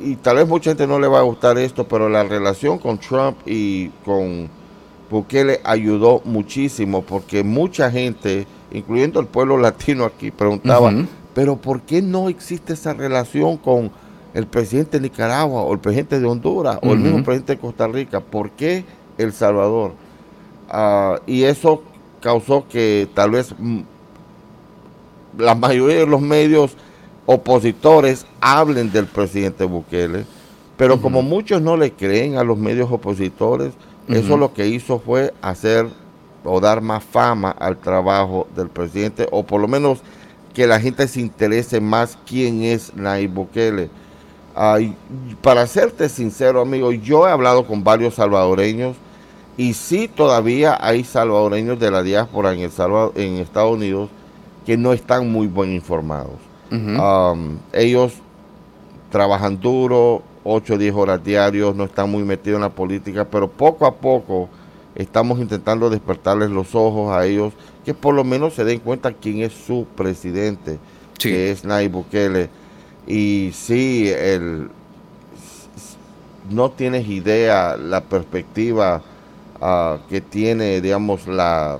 [0.00, 2.98] y tal vez mucha gente no le va a gustar esto, pero la relación con
[2.98, 4.48] Trump y con
[5.10, 10.92] Bukele ayudó muchísimo porque mucha gente, incluyendo el pueblo latino aquí, preguntaba,
[11.34, 13.90] pero ¿por qué no existe esa relación con
[14.34, 17.86] el presidente de Nicaragua o el presidente de Honduras o el mismo presidente de Costa
[17.88, 18.20] Rica?
[18.20, 18.84] ¿Por qué
[19.16, 19.92] El Salvador?
[20.68, 21.82] Ah, y eso
[22.20, 23.80] causó que tal vez mm,
[25.38, 26.76] la mayoría de los medios
[27.30, 30.24] opositores hablen del presidente Bukele,
[30.78, 33.74] pero como muchos no le creen a los medios opositores,
[34.08, 35.86] eso lo que hizo fue hacer
[36.42, 39.98] o dar más fama al trabajo del presidente, o por lo menos
[40.54, 43.90] que la gente se interese más quién es Nayib Bukele.
[45.42, 48.96] para serte sincero, amigo, yo he hablado con varios salvadoreños
[49.58, 52.72] y sí todavía hay salvadoreños de la diáspora en, el
[53.16, 54.08] en Estados Unidos
[54.64, 56.47] que no están muy bien informados.
[56.70, 58.14] Um, ellos
[59.10, 63.48] trabajan duro, 8 o 10 horas diarios, no están muy metidos en la política, pero
[63.48, 64.48] poco a poco
[64.94, 67.52] estamos intentando despertarles los ojos a ellos,
[67.84, 70.78] que por lo menos se den cuenta quién es su presidente,
[71.18, 72.50] que es Nayib Bukele.
[73.06, 74.70] Y sí, el,
[76.50, 79.02] no tienes idea la perspectiva
[79.60, 81.78] ah, que tiene, digamos, la,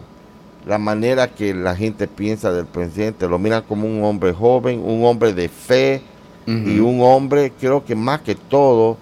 [0.68, 3.26] la manera que la gente piensa del presidente.
[3.26, 6.02] Lo miran como un hombre joven, un hombre de fe,
[6.46, 8.96] y un hombre, creo que más que todo,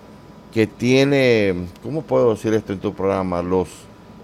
[0.52, 3.40] que tiene, ¿cómo puedo decir esto en tu programa?
[3.40, 3.68] Los,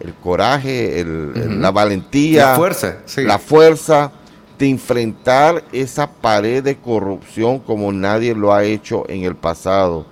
[0.00, 4.10] el coraje, el, la valentía, la fuerza, la fuerza
[4.58, 10.04] de enfrentar esa pared de corrupción como nadie lo ha hecho en el pasado.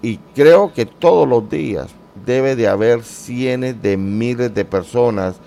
[0.00, 1.88] Y creo que todos los días
[2.24, 5.40] debe de haber cientos de miles de personas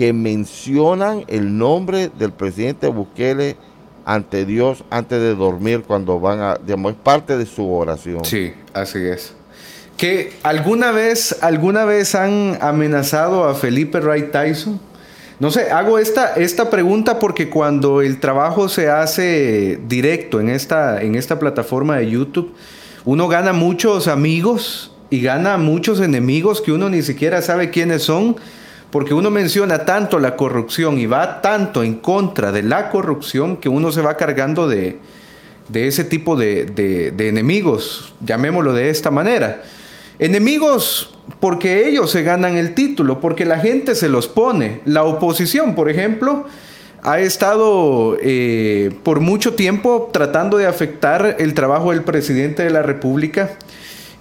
[0.00, 3.58] que mencionan el nombre del presidente Bukele
[4.06, 8.24] ante Dios antes de dormir cuando van a, digamos, es parte de su oración.
[8.24, 9.34] Sí, así es.
[9.98, 14.80] ¿Que alguna vez, alguna vez han amenazado a Felipe Wright Tyson?
[15.38, 21.02] No sé, hago esta, esta pregunta porque cuando el trabajo se hace directo en esta,
[21.02, 22.54] en esta plataforma de YouTube,
[23.04, 28.36] uno gana muchos amigos y gana muchos enemigos que uno ni siquiera sabe quiénes son
[28.90, 33.68] porque uno menciona tanto la corrupción y va tanto en contra de la corrupción que
[33.68, 34.98] uno se va cargando de,
[35.72, 39.62] ese tipo de, enemigos, llamémoslo de esta manera.
[40.18, 44.80] Enemigos porque ellos se ganan el título, porque la gente se los pone.
[44.84, 46.44] La oposición, por ejemplo,
[47.02, 52.82] ha estado eh, por mucho tiempo tratando de afectar el trabajo del presidente de la
[52.82, 53.56] República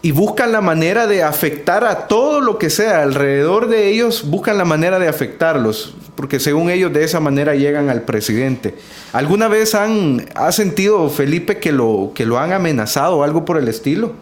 [0.02, 4.58] y buscan la manera de afectar a todo lo que sea alrededor de ellos, buscan
[4.58, 8.76] la manera de afectarlos, porque según ellos de esa manera llegan al presidente.
[9.12, 13.58] ¿Alguna vez han ha sentido Felipe que lo que lo han amenazado o algo por
[13.58, 14.14] el estilo?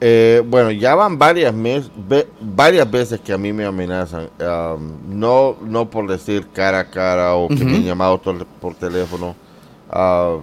[0.00, 1.52] Eh, bueno, ya van varias,
[2.40, 4.28] varias veces que a mí me amenazan,
[5.08, 8.20] no, no por decir cara a cara o que me han llamado
[8.60, 9.34] por teléfono.
[9.90, 10.36] Ah,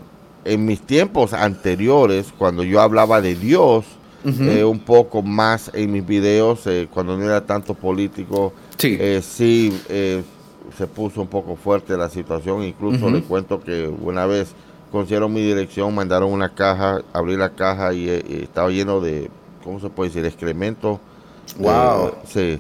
[0.44, 3.86] en mis tiempos anteriores, cuando yo hablaba de Dios,
[4.26, 9.22] eh, un poco más en mis videos, eh, cuando no era tanto político, sí, eh,
[9.24, 9.80] sí
[10.76, 12.64] se puso un poco fuerte la situación.
[12.64, 14.54] Incluso le cuento que una vez
[14.92, 19.30] conocieron mi dirección, mandaron una caja, abrí la caja y, estaba lleno de,
[19.64, 21.00] ¿cómo se puede decir?, excremento.
[21.60, 22.14] Wow.
[22.28, 22.60] sí.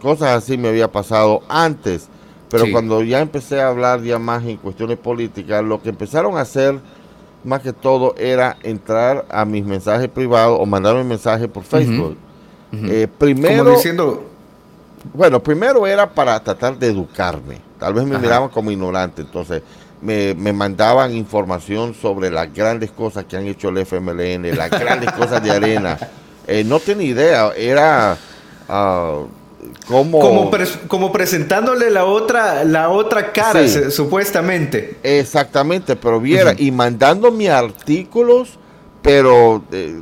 [0.00, 2.08] cosas así me había pasado antes,
[2.48, 6.42] pero cuando ya empecé a hablar ya más en cuestiones políticas, lo que empezaron a
[6.42, 6.78] hacer
[7.44, 12.16] más que todo era entrar a mis mensajes privados o mandar un mensaje por Facebook.
[12.72, 14.28] Eh, primero, diciendo...
[15.12, 17.58] Bueno, primero era para tratar de educarme.
[17.78, 19.62] Tal vez me miraban como ignorante, entonces
[20.00, 25.42] me, mandaban información sobre las grandes cosas que han hecho el FMLN, las grandes cosas
[25.42, 25.98] de arena.
[26.44, 28.18] Eh, no tenía idea, era...
[28.68, 29.28] Uh,
[29.86, 30.50] como,
[30.88, 34.96] como, presentándole la otra, la otra cara, supuestamente.
[35.02, 38.58] Exactamente, pero viera, y mandándome artículos,
[39.02, 40.00] pero eh,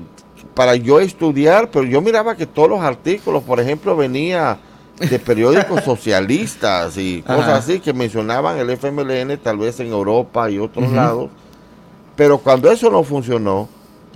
[0.55, 4.59] para yo estudiar, pero yo miraba que todos los artículos, por ejemplo, venía
[4.99, 10.59] de periódicos socialistas y cosas así que mencionaban el FMLN tal vez en Europa y
[10.59, 11.31] otros lados.
[12.17, 13.69] Pero cuando eso no funcionó,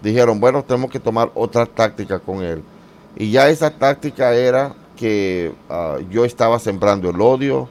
[0.03, 2.63] dijeron, bueno, tenemos que tomar otra táctica con él.
[3.17, 7.69] Y ya esa táctica era que ah, yo estaba sembrando el odio,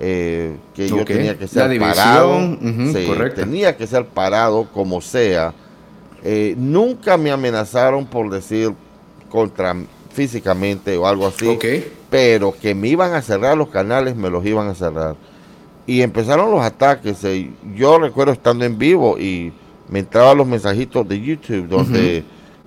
[0.00, 2.58] eh, que yo tenía que ser parado,
[3.34, 5.54] tenía que ser parado como sea.
[6.22, 8.72] Eh, nunca me amenazaron por decir
[9.28, 9.76] contra
[10.10, 11.58] físicamente o algo así,
[12.10, 15.16] pero que me iban a cerrar los canales, me los iban a cerrar.
[15.86, 17.22] Y empezaron los ataques.
[17.24, 19.52] Eh, yo recuerdo estando en vivo y
[19.88, 22.24] me entraban los mensajitos de YouTube donde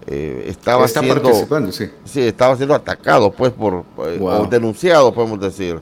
[0.10, 1.90] eh, estaba Está siendo, sí.
[2.06, 2.22] sí.
[2.22, 5.82] estaba siendo atacado, pues, por, eh, o denunciado, podemos decir.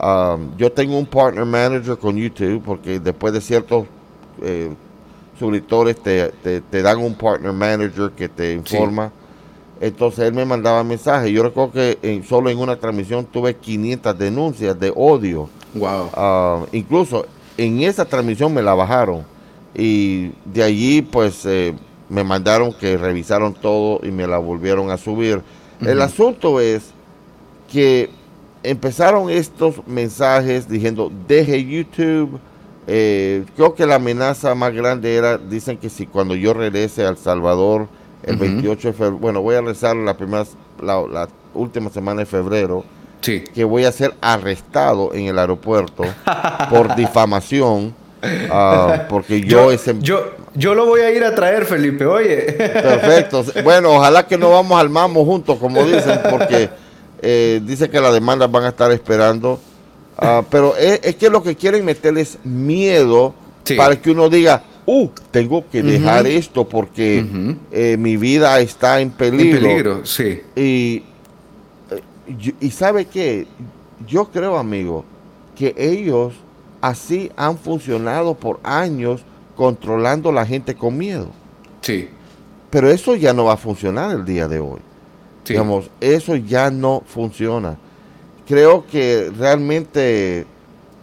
[0.00, 3.86] Um, yo tengo un partner manager con YouTube, porque después de ciertos
[4.42, 4.72] eh,
[5.38, 9.12] suscriptores te, te, dan un partner manager que te informa.
[9.80, 11.30] Entonces él me mandaba mensajes.
[11.30, 15.50] Yo recuerdo que solo en una transmisión tuve 500 denuncias de odio.
[15.74, 16.10] Wow.
[16.16, 17.26] Um, incluso
[17.56, 19.24] en esa transmisión me la bajaron.
[19.74, 21.74] Y de allí, pues, eh,
[22.08, 25.42] me mandaron que revisaron todo y me la volvieron a subir.
[25.80, 26.90] El asunto es
[27.70, 28.10] que
[28.62, 32.38] empezaron estos mensajes diciendo, deje YouTube.
[32.86, 37.10] Eh, creo que la amenaza más grande era, dicen que si cuando yo regrese a
[37.10, 37.88] El Salvador
[38.22, 40.44] el 28 de febrero, bueno, voy a rezar la, primera,
[40.82, 42.84] la, última semana de febrero,
[43.20, 43.44] sí.
[43.54, 46.04] que voy a ser arrestado en el aeropuerto
[46.70, 47.94] por difamación.
[48.22, 49.94] Ah, porque yo, ese...
[50.00, 52.52] yo, yo lo voy a ir a traer, Felipe, oye.
[52.52, 53.44] Perfecto.
[53.64, 56.68] Bueno, ojalá que no vamos al mamo juntos, como dicen, porque
[57.22, 59.60] eh, dice que las demandas van a estar esperando.
[60.16, 63.34] Ah, pero es, que lo que quieren meterles miedo
[63.76, 67.24] para que uno diga, uh, tengo que dejar esto porque
[67.70, 69.58] eh, mi vida está en peligro.
[69.58, 70.40] En peligro, sí.
[70.56, 71.02] Y,
[71.90, 73.46] eh, y sabe qué,
[74.06, 75.04] yo creo, amigo,
[75.54, 76.32] que ellos
[76.80, 79.22] así han funcionado por años
[79.56, 81.28] controlando la gente con miedo.
[81.80, 82.08] Sí.
[82.70, 84.80] Pero eso ya no va a funcionar el día de hoy.
[85.44, 87.78] Digamos, eso ya no funciona.
[88.46, 90.46] Creo que realmente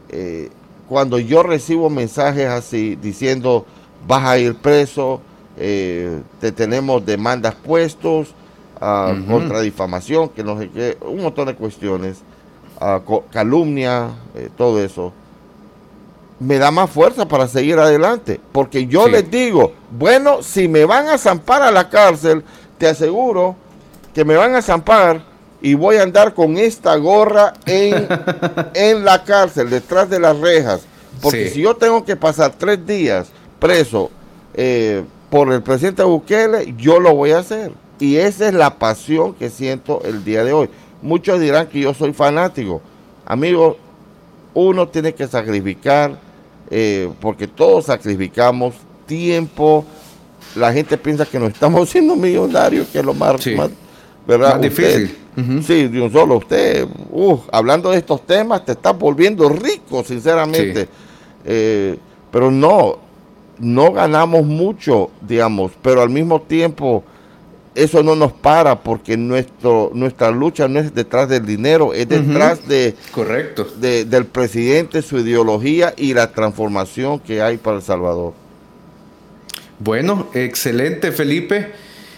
[0.09, 0.49] eh,
[0.88, 3.65] cuando yo recibo mensajes así diciendo
[4.07, 5.19] vas a ir preso,
[5.57, 8.35] eh, te tenemos demandas puestos
[8.79, 12.21] ah, contra difamación, que no sé qué, un montón de cuestiones,
[12.79, 15.11] ah, calumnia, eh, todo eso
[16.39, 18.39] me da más fuerza para seguir adelante.
[18.51, 22.43] Porque yo les digo, bueno, si me van a zampar a la cárcel,
[22.77, 23.55] te aseguro
[24.13, 25.23] que me van a zampar
[25.61, 28.07] y voy a andar con esta gorra en,
[28.73, 30.81] en la cárcel, detrás de las rejas.
[31.21, 33.27] Porque si yo tengo que pasar tres días
[33.59, 34.11] preso
[34.53, 37.71] eh, por el presidente Bukele, yo lo voy a hacer.
[37.99, 40.69] Y esa es la pasión que siento el día de hoy.
[41.01, 42.81] Muchos dirán que yo soy fanático.
[43.25, 43.77] Amigos,
[44.53, 46.17] uno tiene que sacrificar
[46.69, 48.75] eh, porque todos sacrificamos
[49.06, 49.86] tiempo.
[50.56, 53.43] La gente piensa que no estamos siendo millonarios, que es lo más,
[54.28, 54.60] ¿verdad?
[54.60, 55.17] difícil.
[55.67, 56.38] Sí, de un solo.
[56.38, 56.88] Usted,
[57.51, 60.88] hablando de estos temas, te está volviendo rico, sinceramente.
[61.43, 61.97] Eh,
[62.32, 62.97] pero no,
[63.60, 67.04] no ganamos mucho, digamos, pero al mismo tiempo
[67.75, 72.67] eso no nos para porque nuestro, nuestra lucha no es detrás del dinero, es detrás
[72.67, 73.67] de, Correcto.
[73.79, 78.33] del presidente, su ideología y la transformación que hay para El Salvador.
[79.79, 81.73] Bueno, excelente Felipe.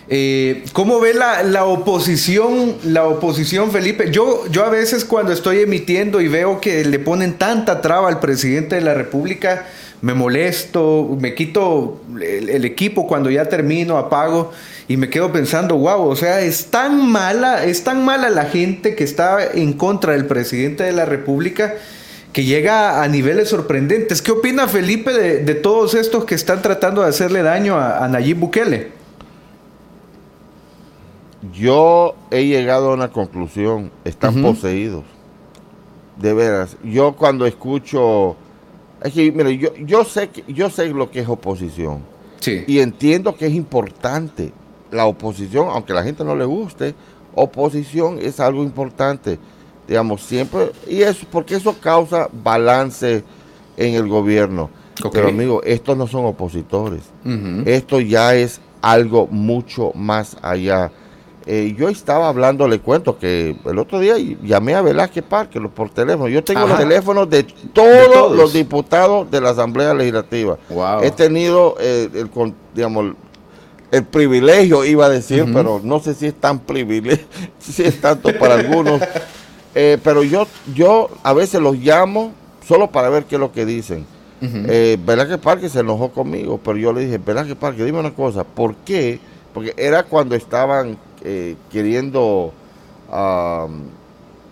[0.10, 4.10] Eh, ¿Cómo ve la, la, oposición, la oposición, Felipe?
[4.10, 8.20] Yo, yo a veces cuando estoy emitiendo y veo que le ponen tanta traba al
[8.20, 9.66] presidente de la República,
[10.02, 14.52] me molesto, me quito el equipo cuando ya termino, apago
[14.88, 18.96] y me quedo pensando, wow, o sea, es tan mala, es tan mala la gente
[18.96, 21.76] que está en contra del presidente de la República
[22.32, 24.22] que llega a niveles sorprendentes.
[24.22, 28.92] ¿Qué opina Felipe de, todos estos que están tratando de hacerle daño a, Nayib Bukele?
[31.52, 35.04] Yo he llegado a una conclusión, están poseídos.
[36.18, 38.36] De veras, yo cuando escucho,
[39.04, 42.02] es que, mire, yo, yo, sé, yo sé lo que es oposición.
[42.40, 42.64] Sí.
[42.68, 44.52] Y entiendo que es importante
[44.92, 46.96] la oposición, aunque a la gente no le guste,
[47.36, 49.38] oposición es algo importante,
[49.88, 53.24] digamos, siempre, y eso, porque eso causa balance
[53.76, 54.70] en el gobierno.
[55.12, 57.04] Pero amigo, estos no son opositores,
[57.66, 60.92] esto ya es algo mucho más allá.
[61.50, 65.90] Eh, yo estaba hablando, le cuento que el otro día llamé a Velázquez Parque por
[65.90, 66.28] teléfono.
[66.28, 70.58] Yo tengo los teléfonos de todos, los diputados de la Asamblea Legislativa.
[71.02, 72.30] He tenido eh, el,
[72.76, 73.16] digamos,
[73.92, 77.26] el privilegio, iba a decir, pero no sé si es tan privilegio,
[77.60, 79.02] si es tanto para algunos.
[79.80, 82.32] Eh, pero yo, yo a veces los llamo
[82.68, 84.08] solo para ver qué es lo que dicen.
[84.42, 88.44] Uh que Parque se enojó conmigo, pero yo le dije, que Parque, dime una cosa,
[88.44, 89.20] ¿por qué?
[89.54, 92.54] Porque era cuando estaban eh, queriendo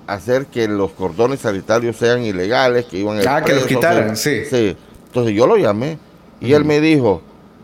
[0.07, 3.38] hacer que los cordones sanitarios sean ilegales, que iban a...
[3.38, 4.45] Ah, que los quitaran, sí.
[4.49, 4.76] Sí,
[5.07, 5.97] entonces yo lo llamé
[6.39, 7.21] y él me dijo,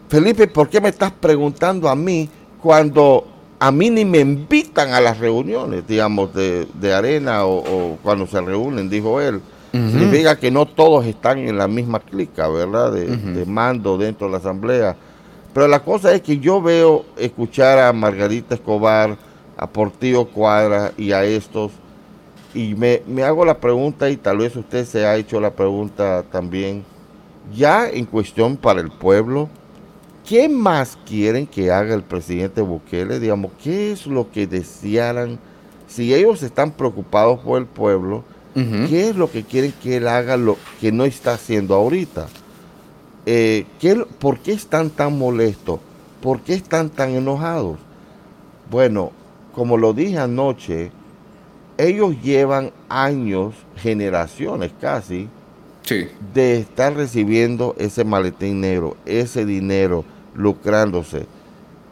[0.09, 2.29] Felipe, ¿por qué me estás preguntando a mí
[2.61, 3.27] cuando
[3.59, 8.89] a mí ni me invitan a las reuniones, digamos, de, arena o, cuando se reúnen,
[8.89, 9.41] dijo él?
[9.71, 12.91] Significa que no todos están en la misma clica, ¿verdad?
[12.91, 14.97] De, mando dentro de la asamblea.
[15.53, 19.17] Pero la cosa es que yo veo escuchar a Margarita Escobar,
[19.57, 21.71] a Portillo Cuadra y a estos,
[22.53, 26.23] y me, me hago la pregunta, y tal vez usted se ha hecho la pregunta
[26.31, 26.83] también,
[27.53, 29.49] ya en cuestión para el pueblo,
[30.27, 33.19] ¿qué más quieren que haga el presidente Bukele?
[33.19, 35.39] Digamos, ¿qué es lo que desearan?
[35.87, 38.23] Si ellos están preocupados por el pueblo,
[38.53, 42.27] ¿qué es lo que quieren que él haga lo que no está haciendo ahorita?
[43.25, 43.65] Eh,
[44.19, 45.79] ¿Por qué están tan molestos?
[46.21, 47.77] ¿Por qué están tan enojados?
[48.69, 49.11] Bueno,
[49.53, 50.91] como lo dije anoche,
[51.77, 55.27] ellos llevan años, generaciones casi,
[56.33, 61.25] de estar recibiendo ese maletín negro, ese dinero, lucrándose.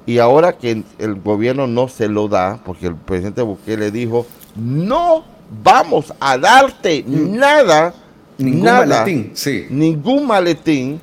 [0.05, 4.25] Y ahora que el gobierno no se lo da, porque el presidente Bukele dijo,
[4.55, 5.23] no
[5.63, 7.35] vamos a darte mm.
[7.35, 7.93] nada,
[8.37, 9.67] ningún maletín, sí.
[9.69, 11.01] ningún maletín,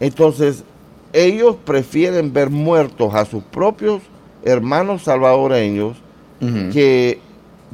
[0.00, 0.64] entonces
[1.12, 4.02] ellos prefieren ver muertos a sus propios
[4.44, 5.96] hermanos salvadoreños
[6.72, 7.20] que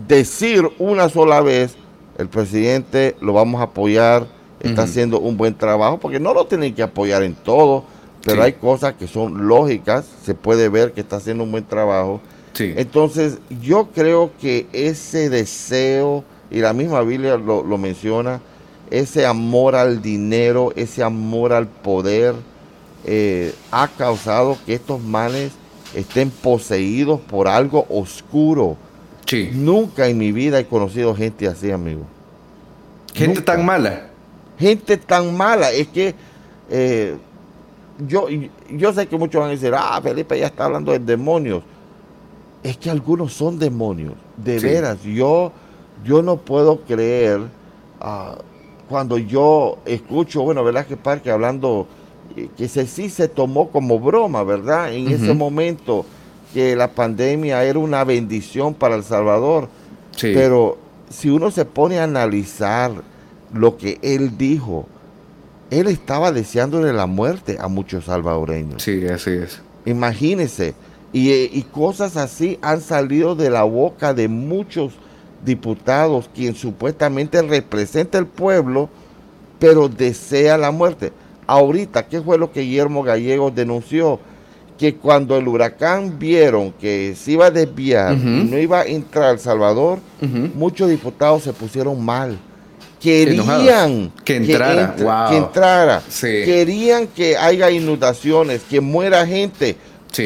[0.08, 1.76] decir una sola vez,
[2.18, 4.26] el presidente lo vamos a apoyar,
[4.60, 7.84] está haciendo un buen trabajo, porque no lo tienen que apoyar en todo,
[8.24, 12.20] pero hay cosas que son lógicas, se puede ver que está haciendo un buen trabajo.
[12.58, 18.40] Entonces, yo creo que ese deseo, y la misma Biblia lo, menciona,
[18.90, 22.34] ese amor al dinero, ese amor al poder,
[23.04, 25.52] eh, ha causado que estos manes
[25.94, 28.76] estén poseídos por algo oscuro.
[29.52, 32.02] Nunca en mi vida he conocido gente así, amigo.
[33.12, 34.08] Gente tan mala.
[34.58, 35.72] Gente tan mala.
[35.72, 36.14] Es que
[36.70, 37.16] eh,
[38.06, 38.26] yo,
[38.70, 41.62] yo sé que muchos van a decir, ah, Felipe ya está hablando de demonios.
[42.62, 44.14] Es que algunos son demonios.
[44.36, 45.50] De veras, yo,
[46.04, 47.40] yo no puedo creer
[48.00, 48.36] ah,
[48.88, 51.86] cuando yo escucho, bueno, que Parque hablando
[52.56, 54.92] que se, sí se tomó como broma, ¿verdad?
[54.92, 56.04] En ese momento
[56.52, 59.68] que la pandemia era una bendición para El Salvador.
[60.20, 60.78] Pero
[61.10, 62.92] si uno se pone a analizar
[63.52, 64.86] lo que él dijo,
[65.70, 68.82] él estaba deseándole la muerte a muchos salvadoreños.
[68.82, 69.60] Sí, así es.
[69.84, 70.74] Imagínese.
[71.12, 74.92] Y, y, cosas así han salido de la boca de muchos
[75.46, 78.90] diputados, quien supuestamente representa el pueblo,
[79.58, 81.12] pero desea la muerte
[81.46, 84.18] ahorita, ¿qué fue lo que Guillermo Gallego denunció?
[84.78, 89.32] Que cuando el huracán vieron que se iba a desviar y no iba a entrar
[89.32, 90.00] El Salvador,
[90.54, 92.38] muchos diputados se pusieron mal.
[93.00, 96.02] Querían que entrara, que, entrara.
[96.20, 99.76] querían que haya inundaciones, que muera gente,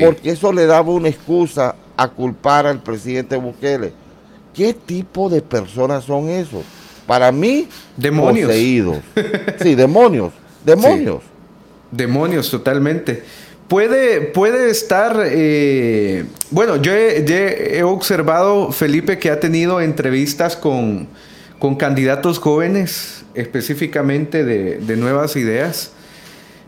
[0.00, 3.92] porque eso le daba una excusa a culpar al presidente Bukele.
[4.54, 6.64] ¿Qué tipo de personas son esos?
[7.06, 8.46] Para mí, demonios.
[8.46, 8.98] Poseídos.
[9.60, 10.32] Sí, demonios.
[10.64, 11.22] Demonios.
[11.90, 13.22] Demonios, totalmente.
[13.70, 21.06] Puede, puede estar, eh, bueno, yo he, observado, Felipe, que ha tenido entrevistas con,
[21.78, 25.92] candidatos jóvenes, específicamente de, nuevas ideas.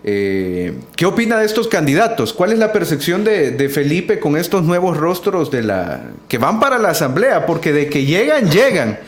[0.05, 2.33] Eh, ¿Qué opina de estos candidatos?
[2.33, 6.79] ¿Cuál es la percepción de, Felipe con estos nuevos rostros de la que van para
[6.79, 7.47] la asamblea?
[7.47, 8.99] Porque de que llegan, llegan.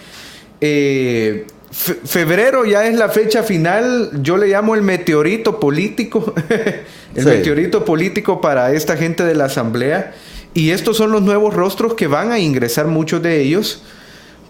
[0.61, 6.33] Eh, febrero ya es la fecha final, yo le llamo el meteorito político,
[7.17, 10.15] el meteorito político para esta gente de la asamblea.
[10.55, 13.83] Y estos son los nuevos rostros que van a ingresar muchos de ellos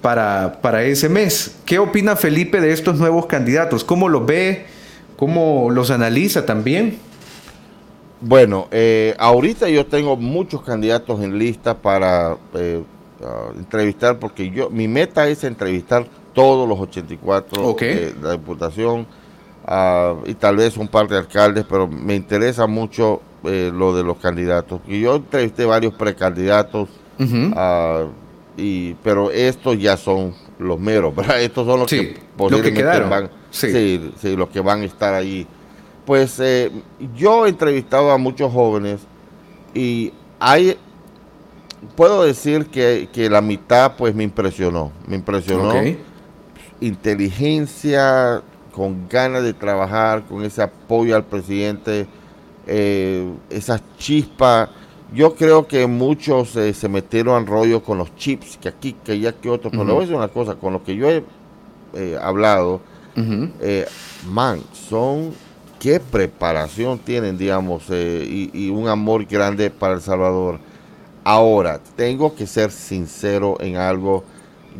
[0.02, 1.52] para, para ese mes.
[1.64, 3.84] ¿Qué opina Felipe de estos nuevos candidatos?
[3.84, 4.66] ¿Cómo los ve?
[5.16, 6.98] ¿Cómo los analiza también?
[8.20, 12.82] Bueno, eh, ahorita yo tengo muchos candidatos en lista para eh,
[13.56, 19.06] entrevistar porque yo mi meta es entrevistar todos los 84 de la Diputación
[19.66, 24.02] ah, y tal vez un par de alcaldes, pero me interesa mucho eh, lo de
[24.02, 24.80] los candidatos.
[24.86, 26.88] Y yo entrevisté varios precandidatos,
[27.54, 28.04] ah,
[28.56, 30.34] y, pero estos ya son
[30.64, 31.40] los meros, ¿verdad?
[31.40, 34.12] Estos son los que posiblemente van, sí.
[34.20, 35.46] Sí, los que van a estar ahí.
[36.04, 36.70] Pues eh,
[37.16, 39.00] yo he entrevistado a muchos jóvenes
[39.72, 40.76] y hay
[41.96, 45.74] puedo decir que, la mitad pues me impresionó, me impresionó
[46.80, 48.42] inteligencia,
[48.74, 52.06] con ganas de trabajar, con ese apoyo al presidente,
[52.66, 54.70] eh, esa chispa.
[55.14, 59.32] Yo creo que muchos eh, se metieron rollo con los chips, que aquí, que allá,
[59.32, 59.70] que otros.
[59.70, 61.22] Pero le voy a decir una cosa, con lo que yo he
[61.94, 62.80] eh, hablado,
[64.28, 65.32] man, son,
[65.78, 70.58] qué preparación tienen, digamos, y, y un amor grande para El Salvador.
[71.22, 74.24] Ahora, tengo que ser sincero en algo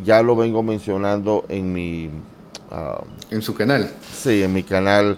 [0.03, 2.09] ya lo vengo mencionando en mi...
[2.71, 3.89] Ah, en su canal.
[4.11, 5.17] Sí, en mi canal.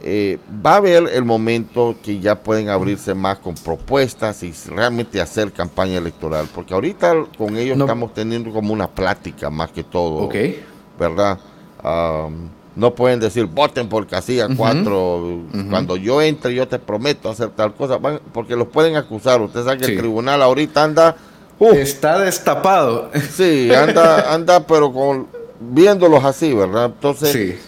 [0.00, 5.20] Eh, va a haber el momento que ya pueden abrirse más con propuestas y realmente
[5.20, 10.28] hacer campaña electoral, porque ahorita con ellos estamos teniendo como una plática más que todo,
[10.98, 11.38] ¿verdad?
[12.76, 17.74] no pueden decir voten por casilla 4, cuando yo entre yo te prometo hacer tal
[17.74, 17.98] cosa,
[18.32, 21.16] porque los pueden acusar, usted sabe que el tribunal ahorita anda...
[21.58, 23.10] Está destapado.
[23.32, 25.26] Sí, anda, anda pero con
[25.58, 26.84] viéndolos así, ¿verdad?
[26.84, 27.58] Entonces, sí.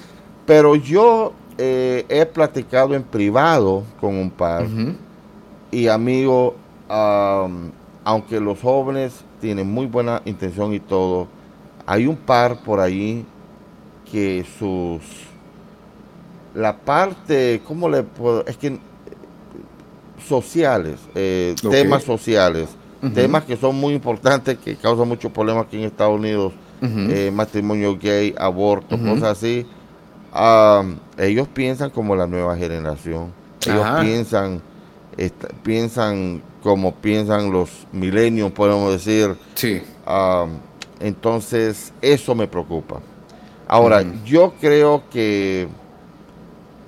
[0.47, 1.33] pero yo
[1.63, 4.67] eh, he platicado en privado con un par
[5.71, 6.57] y amigo,
[6.89, 11.29] aunque los jóvenes tienen muy buena intención y todo,
[11.85, 13.27] hay un par por ahí
[14.11, 15.03] que sus
[16.55, 18.43] la parte, ¿cómo le puedo?
[18.47, 18.79] Es que
[20.27, 22.71] sociales, eh, temas sociales,
[23.13, 27.99] temas que son muy importantes, que causan muchos problemas aquí en Estados Unidos, eh, matrimonio
[27.99, 29.67] gay, aborto, cosas así
[31.19, 33.33] ellos piensan como la nueva generación.
[33.67, 34.63] Ellos piensan,
[35.63, 39.37] piensan como piensan los milenios, podemos decir.
[39.55, 39.83] Sí.
[41.01, 43.01] entonces, eso me preocupa.
[43.69, 45.69] Ahora, yo creo que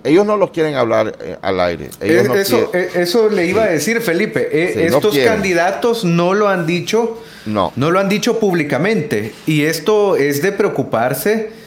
[0.04, 1.90] ellos no los quieren hablar eh, al aire.
[2.00, 4.48] eso, eh, eso, le iba a decir, Felipe.
[4.50, 7.22] Eh, estos candidatos no lo han dicho.
[7.46, 7.72] No.
[7.76, 9.32] No lo han dicho públicamente.
[9.46, 11.61] Y esto es de preocuparse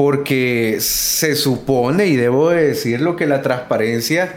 [0.00, 4.34] porque se supone, y debo decirlo, que la transparencia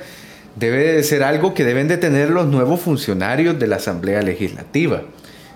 [0.58, 5.04] debe de ser algo que deben de tener los nuevos funcionarios de la Asamblea Legislativa.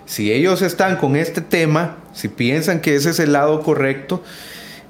[0.06, 4.22] Si ellos están con este tema, si piensan que ese es el lado correcto,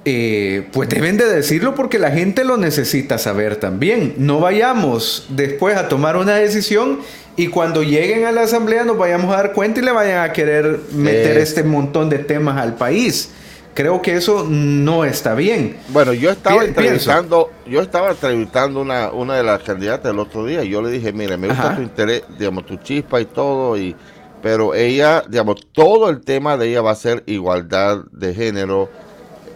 [0.04, 4.14] eh, pues deben de decirlo porque la gente lo necesita saber también.
[4.18, 7.00] No vayamos después a tomar una decisión
[7.36, 10.32] y cuando lleguen a la asamblea nos vayamos a dar cuenta y le vayan a
[10.32, 13.30] querer meter este montón de temas al país.
[13.78, 15.76] Creo que eso no está bien.
[15.90, 20.64] Bueno, yo estaba entrevistando, yo estaba entrevistando una, una de las candidatas el otro día
[20.64, 23.94] y yo le dije, mire, me gusta tu interés, digamos, tu chispa y todo, y
[24.42, 28.88] pero ella, digamos, todo el tema de ella va a ser igualdad de género,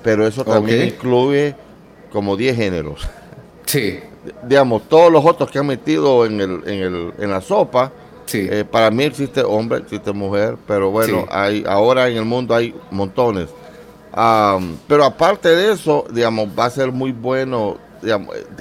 [0.05, 1.57] pero eso también incluye
[2.13, 3.09] como 10 géneros.
[3.67, 3.99] Sí.
[4.45, 7.91] Digamos, todos los otros que han metido en, el, en, el, en la sopa,
[8.27, 8.47] sí.
[8.49, 12.73] Eh, para mí existe hombre, existe mujer, pero bueno, hay ahora en el mundo hay
[12.93, 13.49] montones
[14.87, 17.79] pero aparte de eso, digamos, va a ser muy bueno.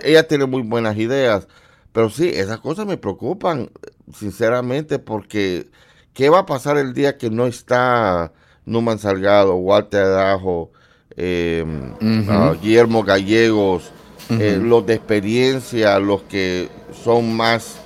[0.04, 1.48] ella tiene muy buenas ideas,
[1.92, 3.70] pero sí, esas cosas me preocupan,
[4.14, 5.70] sinceramente, porque
[6.14, 8.32] ¿qué va a pasar el día que no está
[8.66, 10.72] Numan Salgado, Walter Adajo,
[11.18, 11.94] em,
[12.30, 13.92] ah, Guillermo Gallegos,
[14.30, 16.70] eh, los de experiencia, los que
[17.04, 17.82] son más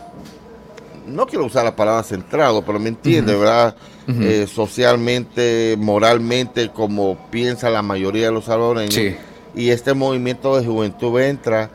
[1.06, 3.76] no quiero usar la palabra centrado, pero me entiende, ¿verdad?
[4.08, 9.16] Eh, socialmente, moralmente, como piensa la mayoría de los salvadoreños.
[9.56, 11.70] Y este movimiento de juventud entra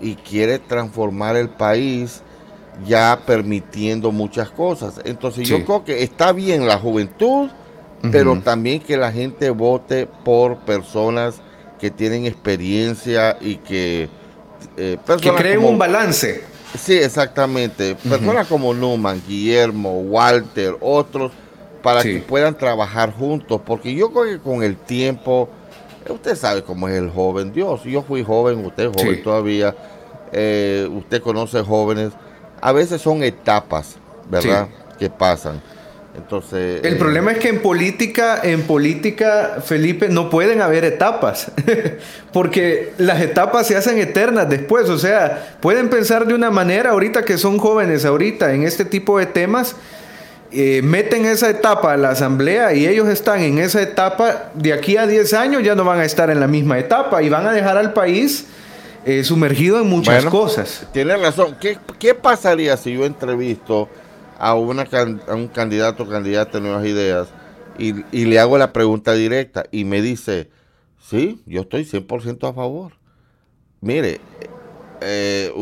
[0.00, 2.22] y quiere transformar el país
[2.86, 5.00] ya permitiendo muchas cosas.
[5.04, 7.50] Entonces yo creo que está bien la juventud,
[8.10, 11.40] pero también que la gente vote por personas
[11.78, 14.08] que tienen experiencia y que...
[14.76, 16.42] Eh, que creen un balance.
[16.78, 17.94] Sí, exactamente.
[17.96, 21.32] Personas como Numan, Guillermo, Walter, otros,
[21.82, 25.48] para que puedan trabajar juntos, porque yo creo que con el tiempo,
[26.06, 29.74] eh, usted sabe cómo es el joven, Dios, yo fui joven, usted es joven todavía,
[30.32, 32.12] eh, usted conoce jóvenes,
[32.60, 33.96] a veces son etapas,
[34.28, 34.68] ¿verdad?
[34.98, 35.60] Que pasan.
[36.16, 41.52] Entonces, el problema es que en política, en política, Felipe, no pueden haber etapas,
[42.32, 44.88] porque las etapas se hacen eternas después.
[44.88, 49.18] O sea, pueden pensar de una manera ahorita que son jóvenes, ahorita en este tipo
[49.18, 49.76] de temas,
[50.52, 54.96] eh, meten esa etapa a la asamblea y ellos están en esa etapa, de aquí
[54.96, 57.52] a 10 años ya no van a estar en la misma etapa y van a
[57.52, 58.46] dejar al país
[59.04, 60.88] eh, sumergido en muchas cosas.
[60.92, 61.56] Tiene razón.
[61.60, 63.88] ¿Qué, ¿Qué pasaría si yo entrevisto?
[64.40, 64.88] A, una,
[65.28, 67.28] un candidato o candidata de nuevas ideas
[67.78, 70.50] y, le hago la pregunta directa y me dice,
[70.98, 72.92] sí, yo estoy 100% a favor.
[73.80, 74.20] Mire,
[75.00, 75.52] eh,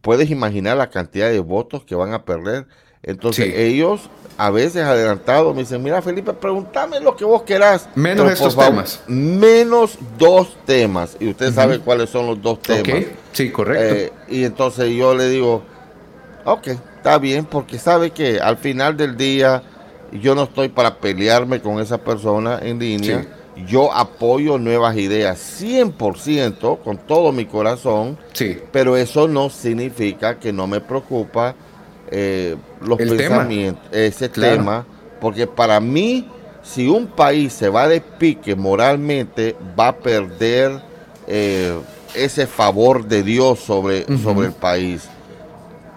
[0.00, 2.66] puedes imaginar la cantidad de votos que van a perder.
[3.02, 4.08] Entonces ellos
[4.38, 7.88] a veces adelantados me dicen, mira Felipe, pregúntame lo que vos querás.
[7.94, 9.02] Menos estos temas.
[9.08, 11.16] Menos dos temas.
[11.20, 13.04] Y usted sabe cuáles son los dos temas.
[13.32, 13.94] Sí, correcto.
[13.94, 15.64] Eh, y entonces yo le digo,
[16.44, 16.68] ok,
[17.04, 19.62] está bien porque sabe que al final del día
[20.10, 23.26] yo no estoy para pelearme con esa persona en línea.
[23.68, 28.58] Yo apoyo nuevas ideas 100% con todo mi corazón, sí.
[28.72, 31.54] pero eso no significa que no me preocupa
[32.10, 34.86] eh, los pensamientos, ese tema,
[35.20, 36.26] porque para mí,
[36.62, 40.80] si un país se va de pique moralmente, va a perder
[41.26, 41.78] eh,
[42.14, 45.08] ese favor de Dios sobre, sobre el país.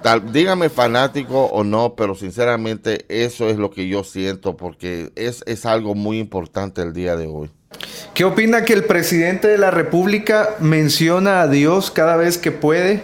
[0.07, 5.43] Tal, dígame fanático o no, pero sinceramente eso es lo que yo siento porque es,
[5.45, 7.49] es algo muy importante el día de hoy.
[8.13, 13.03] ¿Qué opina que el presidente de la República menciona a Dios cada vez que puede?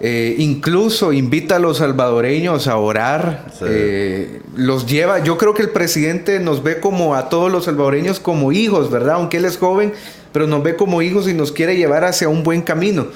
[0.00, 5.70] Eh, incluso invita a los salvadoreños a orar, eh, los lleva, yo creo que el
[5.70, 9.16] presidente nos ve como a todos los salvadoreños como hijos, ¿verdad?
[9.16, 9.92] Aunque él es joven,
[10.32, 13.08] pero nos ve como hijos y nos quiere llevar hacia un buen camino.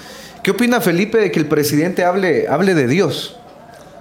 [0.42, 3.36] ¿Qué opina Felipe de que el presidente hable, hable de Dios?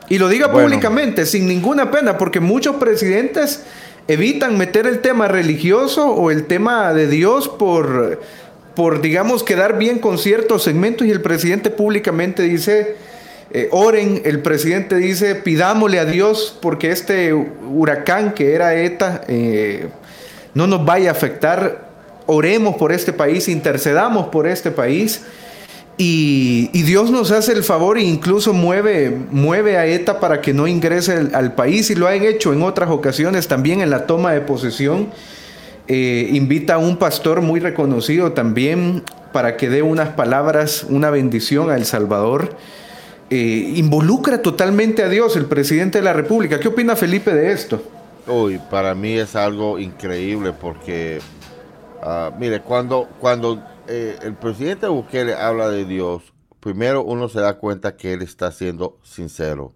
[0.09, 3.63] Y lo diga públicamente, sin ninguna pena, porque muchos presidentes
[4.07, 8.19] evitan meter el tema religioso o el tema de Dios por
[8.77, 12.95] por, digamos, quedar bien con ciertos segmentos y el presidente públicamente dice,
[13.49, 19.87] eh, oren, el presidente dice, pidámosle a Dios porque este huracán que era ETA eh,
[20.53, 21.87] no nos vaya a afectar,
[22.27, 25.23] oremos por este país, intercedamos por este país.
[25.97, 30.67] Y, Dios nos hace el favor e incluso mueve, mueve a ETA para que no
[30.67, 34.41] ingrese al, país y lo han hecho en otras ocasiones también en la toma de
[34.41, 35.07] posesión
[35.89, 41.69] eh, invita a un pastor muy reconocido también para que dé unas palabras, una bendición
[41.69, 42.57] a El Salvador.
[43.29, 46.59] Eh, involucra totalmente a Dios, el presidente de la República.
[46.59, 47.81] ¿Qué opina Felipe de esto?
[48.27, 51.19] Uy, para mí es algo increíble porque,
[52.03, 57.57] ah, mire, cuando, cuando eh, el presidente Bukele habla de Dios, primero uno se da
[57.57, 59.73] cuenta que él está siendo sincero.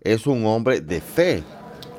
[0.00, 1.42] Es un hombre de fe.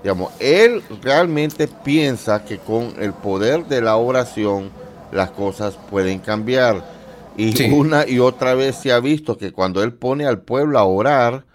[0.02, 4.72] Digamos, él realmente piensa que con el poder de la oración
[5.12, 6.84] las cosas pueden cambiar.
[7.38, 10.84] Y una y otra vez se ha visto que cuando él pone al pueblo a
[10.84, 11.46] orar,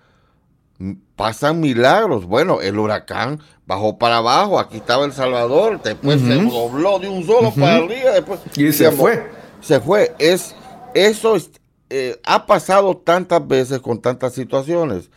[1.15, 2.25] pasan milagros.
[2.25, 7.27] Bueno, el huracán bajó para abajo, aquí estaba El Salvador, después se dobló de un
[7.27, 9.38] solo para arriba, después y se fue.
[9.61, 10.15] Se fue.
[10.19, 10.55] Es,
[10.95, 11.37] eso
[11.91, 15.11] eh, ha pasado tantas veces con tantas situaciones.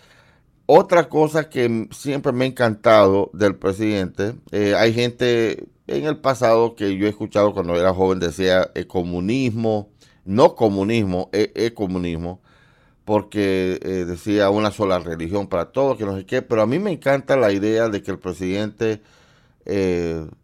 [0.65, 6.75] Otra cosa que siempre me ha encantado del presidente, eh, hay gente en el pasado
[6.75, 9.89] que yo he escuchado cuando era joven decía eh, comunismo,
[10.23, 12.41] no comunismo, es comunismo,
[13.05, 16.79] porque eh, decía una sola religión para todos, que no sé qué, pero a mí
[16.79, 19.01] me encanta la idea de que el presidente,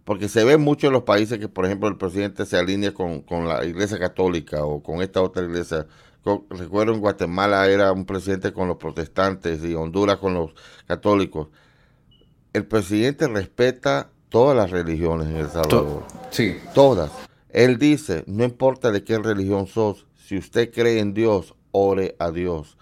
[0.04, 3.22] porque se ve mucho en los países que, por ejemplo, el presidente se alinea con,
[3.22, 5.88] con la iglesia católica o con esta otra iglesia
[6.50, 10.52] recuerdo en Guatemala era un presidente con los protestantes y Honduras con los
[10.86, 11.48] católicos.
[12.54, 16.04] El presidente respeta todas las religiones en El Salvador.
[16.32, 16.58] sí.
[16.74, 17.12] Todas.
[17.50, 22.32] Él dice, no importa de qué religión sos, si usted cree en Dios, ore a
[22.32, 22.78] Dios.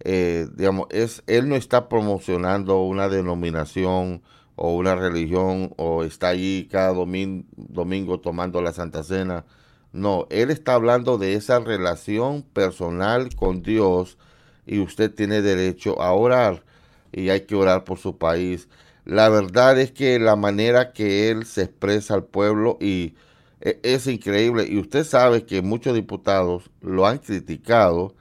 [0.00, 4.22] Eh, digamos, es, él no está promocionando una denominación
[4.58, 9.44] o una religión o está allí cada domingo tomando la Santa Cena
[9.92, 14.18] no, él está hablando de esa relación personal con Dios
[14.66, 16.64] y usted tiene derecho a orar
[17.12, 18.68] y hay que orar por su país.
[19.04, 23.14] La verdad es que la manera que él se expresa al pueblo y
[23.60, 28.14] e, es increíble y usted sabe que muchos diputados lo han criticado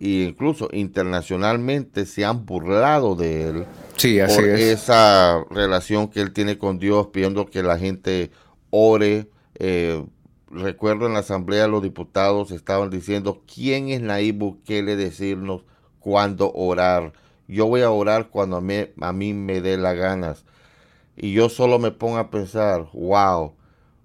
[0.00, 3.64] e incluso internacionalmente se han burlado de él
[3.96, 8.30] sí, así por esa relación que él tiene con Dios pidiendo que la gente
[8.70, 10.04] ore eh,
[10.54, 15.62] recuerdo en la Asamblea los diputados estaban diciendo, ¿quién es Nayib Bukele decirnos
[15.98, 17.12] cuándo orar?
[17.48, 20.44] Yo voy a orar cuando a mí, a mí me dé las ganas.
[21.16, 23.54] Y yo solo me pongo a pensar, wow,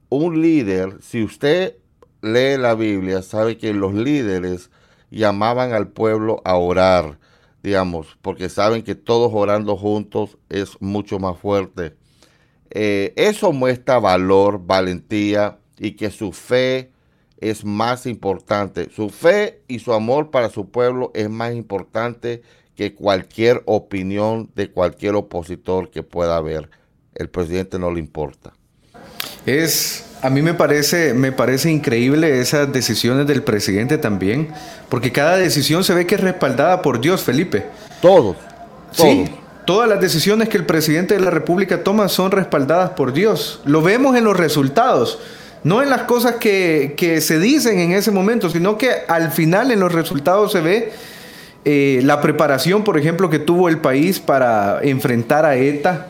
[0.10, 1.78] un líder, si usted
[2.22, 4.70] lee la Biblia, sabe que los líderes
[5.12, 7.20] llamaban al pueblo a orar,
[7.64, 11.96] digamos, porque saben que todos orando juntos es mucho más fuerte.
[12.72, 16.92] Eh, eso muestra valor, valentía, y que su fe
[17.38, 18.90] es más importante.
[18.94, 22.42] Su fe y su amor para su pueblo es más importante
[22.76, 26.70] que cualquier opinión de cualquier opositor que pueda haber.
[27.16, 28.54] El presidente no le importa.
[29.46, 34.50] Es a mí me parece, me parece increíble esas decisiones del presidente también,
[34.90, 37.66] porque cada decisión se ve que es respaldada por Dios, Felipe.
[38.02, 38.38] Todos.
[38.92, 39.26] Sí,
[39.66, 43.62] todas las decisiones que el presidente de la República toma son respaldadas por Dios.
[43.66, 45.20] Lo vemos en los resultados
[45.64, 49.80] no en las cosas que, se dicen en ese momento, sino que al final en
[49.80, 50.92] los resultados se ve
[51.66, 56.08] eh, la preparación, por ejemplo, que tuvo el país para enfrentar a ETA.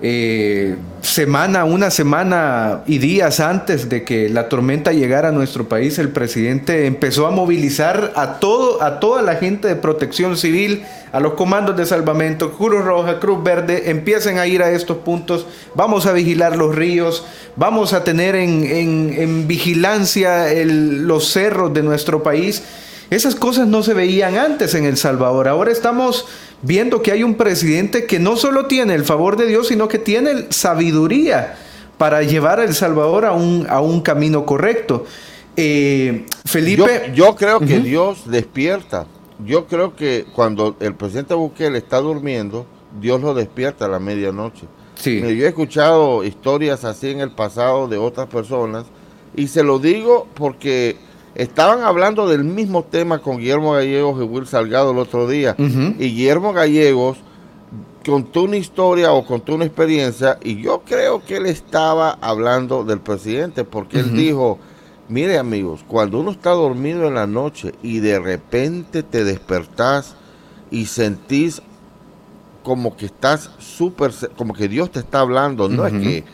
[0.00, 5.98] Eh, semana, una semana y días antes de que la tormenta llegara a nuestro país,
[5.98, 11.18] el presidente empezó a movilizar a todo, a toda la gente de protección civil, a
[11.18, 16.06] los comandos de salvamento, Cruz Roja, Cruz Verde, empiecen a ir a estos puntos, vamos
[16.06, 17.24] a vigilar los ríos,
[17.56, 22.62] vamos a tener en, vigilancia los cerros de nuestro país.
[23.10, 25.48] Esas cosas no se veían antes en El Salvador.
[25.48, 26.26] Ahora estamos
[26.62, 29.98] viendo que hay un presidente que no solo tiene el favor de Dios, sino que
[29.98, 31.56] tiene sabiduría
[31.96, 35.04] para llevar a El Salvador a un, a un camino correcto.
[35.56, 37.12] Eh, Felipe.
[37.14, 39.06] Yo, creo que Dios despierta.
[39.44, 42.66] Yo creo que cuando el presidente Bukele está durmiendo,
[43.00, 44.66] Dios lo despierta a la medianoche.
[44.94, 45.20] Sí.
[45.20, 48.86] Yo he escuchado historias así en el pasado de otras personas
[49.36, 50.96] y se lo digo porque
[51.38, 55.54] Estaban hablando del mismo tema con Guillermo Gallegos y Will Salgado el otro día.
[55.56, 57.18] Y Guillermo Gallegos
[58.04, 63.00] contó una historia o contó una experiencia y yo creo que él estaba hablando del
[63.00, 64.58] presidente porque él dijo,
[65.08, 70.16] mire amigos, cuando uno está dormido en la noche y de repente te despertás
[70.72, 71.62] y sentís
[72.64, 76.24] como que estás súper, como que Dios te está hablando, no es que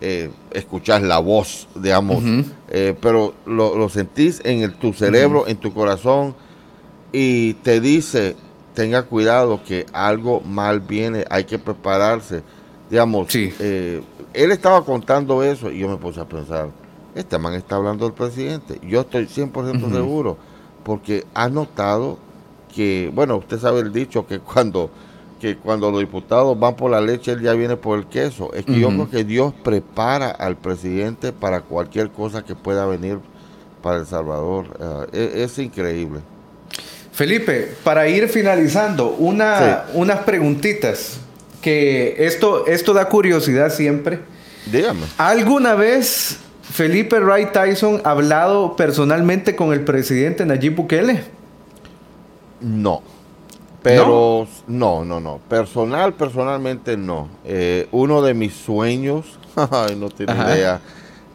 [0.00, 2.22] eh, escuchás la voz, digamos,
[2.68, 6.34] eh, pero lo, sentís en el, tu cerebro, en tu corazón,
[7.12, 8.34] y te dice,
[8.74, 12.42] tenga cuidado que algo mal viene, hay que prepararse.
[12.88, 16.70] Digamos, eh, él estaba contando eso y yo me puse a pensar,
[17.14, 18.80] este man está hablando del presidente.
[18.82, 20.38] Yo estoy 100% seguro,
[20.82, 22.18] porque ha notado
[22.74, 24.90] que, bueno, usted sabe el dicho que cuando
[25.40, 28.52] que cuando los diputados van por la leche, él ya viene por el queso.
[28.52, 33.18] Es que yo creo que Dios prepara al presidente para cualquier cosa que pueda venir
[33.82, 35.08] para El Salvador.
[35.12, 36.20] Eh, es, increíble.
[37.12, 41.18] Felipe, para ir finalizando, una, unas preguntitas
[41.62, 44.20] que esto, esto da curiosidad siempre.
[44.70, 45.00] Dígame.
[45.16, 51.24] ¿Alguna vez Felipe Wright Tyson ha hablado personalmente con el presidente Nayib Bukele?
[52.60, 53.02] No.
[53.82, 55.04] Pero ¿No?
[55.04, 57.28] no, no, Personal, personalmente no.
[57.44, 59.38] Eh, uno de mis sueños,
[59.96, 60.80] no tengo idea.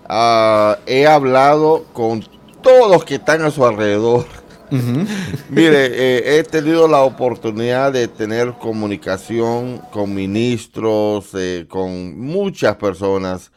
[0.08, 2.24] Ah, he hablado con
[2.62, 4.26] todos los que están a su alrededor.
[5.50, 13.52] Mire, eh, he tenido la oportunidad de tener comunicación con ministros, eh, con muchas personas.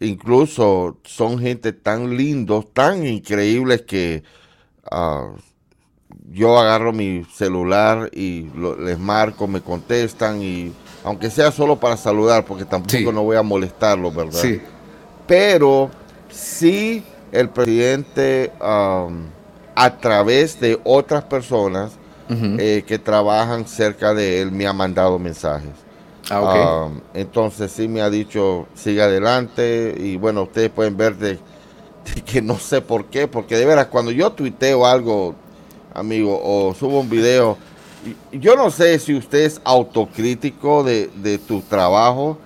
[0.00, 4.24] incluso son gente tan lindos, tan increíbles que
[4.90, 5.30] ah,
[6.30, 8.48] yo agarro mi celular y
[8.80, 10.72] les marco, me contestan y
[11.04, 14.40] aunque sea solo para saludar, porque tampoco no voy a molestarlos, ¿verdad?
[14.40, 14.60] Sí.
[15.26, 15.90] Pero
[16.30, 21.92] sí el presidente a través de otras personas
[22.30, 25.70] eh, que trabajan cerca de él me ha mandado mensajes.
[26.30, 31.38] Ah, entonces sí me ha dicho, siga adelante y bueno, ustedes pueden ver de,
[32.26, 35.34] que no sé por qué, porque de veras cuando yo tuiteo algo
[35.94, 37.56] amigo, o subo un video.
[38.32, 42.38] Yo no sé si usted es autocrítico de, tu trabajo.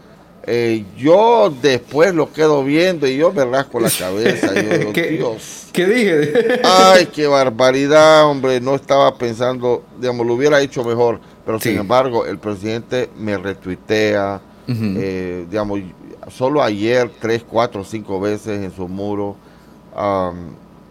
[0.48, 4.52] Eh, yo después lo quedo viendo y yo me rasco la cabeza.
[4.92, 5.66] ¿Qué, Dios.
[5.72, 6.60] ¿Qué dije?
[6.64, 8.60] Ay, qué barbaridad, hombre.
[8.60, 11.20] No estaba pensando, digamos, lo hubiera hecho mejor.
[11.44, 14.40] Pero sin embargo, el presidente me retuitea.
[14.68, 15.80] Eh, digamos,
[16.28, 19.36] solo ayer, tres, cuatro, cinco veces en su muro.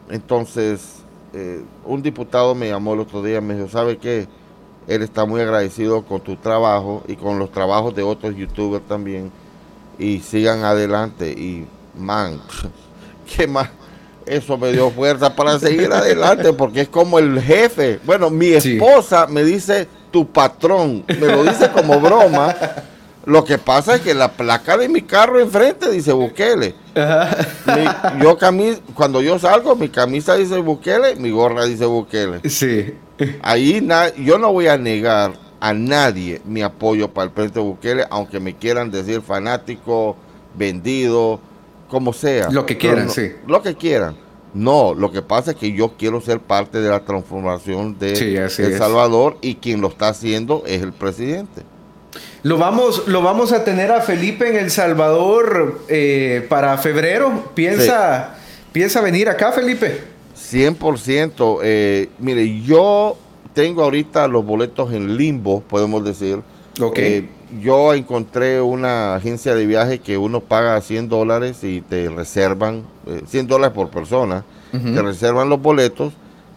[0.10, 1.05] entonces,
[1.38, 4.26] eh, un diputado me llamó el otro día, me dijo, ¿sabe qué?
[4.88, 9.32] Él está muy agradecido con tu trabajo y con los trabajos de otros youtubers también.
[10.00, 11.32] Y sigan adelante.
[11.32, 11.66] Y,
[11.98, 12.40] man,
[13.36, 13.70] ¿qué más?
[14.26, 18.00] Eso me dio fuerza para seguir adelante porque es como el jefe.
[18.06, 22.56] Bueno, mi esposa me dice tu patrón, me lo dice como broma.
[23.26, 26.76] Lo que pasa es que la placa de mi carro enfrente dice Bukele.
[28.22, 28.38] yo
[28.94, 32.48] cuando yo salgo, mi camisa dice Bukele, mi gorra dice Bukele.
[32.50, 32.94] Sí.
[33.42, 33.86] Ahí
[34.18, 38.56] yo no voy a negar a nadie mi apoyo para el presidente Bukele, aunque me
[38.56, 40.16] quieran decir fanático,
[40.56, 41.40] vendido,
[41.90, 42.50] como sea.
[42.52, 43.32] Lo que quieran, sí.
[43.48, 44.18] Lo que quieran.
[44.54, 48.78] No, lo que pasa es que yo quiero ser parte de la transformación de El
[48.78, 51.64] Salvador y quien lo está haciendo es el presidente.
[52.46, 57.44] Lo vamos, lo vamos a tener a Felipe en El Salvador eh, para febrero.
[57.56, 58.36] ¿Piensa,
[58.72, 60.04] ¿Piensa venir acá, Felipe?
[60.38, 61.62] 100%.
[61.64, 63.18] Eh, mire, yo
[63.56, 66.44] tengo ahorita los boletos en limbo, podemos decir.
[66.80, 67.00] Ok.
[67.00, 67.30] Eh,
[67.64, 72.84] yo encontré una agencia de viaje que uno paga 100 dólares y te reservan,
[73.26, 76.14] 100 dólares por persona, te reservan los boletos,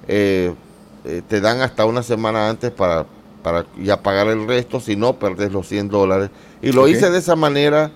[0.07, 3.07] te dan hasta una semana antes para
[3.43, 6.31] para ya pagar el resto, si no, perdés los 100 dólares.
[6.63, 7.91] Y lo hice de esa manera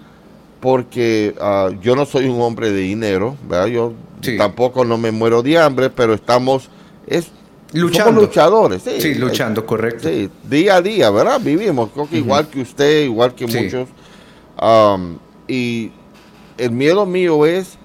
[0.61, 3.67] porque ah, yo no soy un hombre de dinero, ¿verdad?
[3.67, 3.93] Yo
[4.39, 6.71] tampoco no me muero de hambre, pero estamos...
[7.07, 7.33] Es,
[7.73, 8.21] Luchando.
[8.21, 9.01] luchadores, sí.
[9.01, 10.09] Sí, luchando, correcto.
[10.09, 11.41] Sí, día a día, ¿verdad?
[11.41, 13.89] Vivimos, creo que igual que usted, igual que muchos.
[15.49, 15.91] y
[16.59, 17.79] el miedo mío es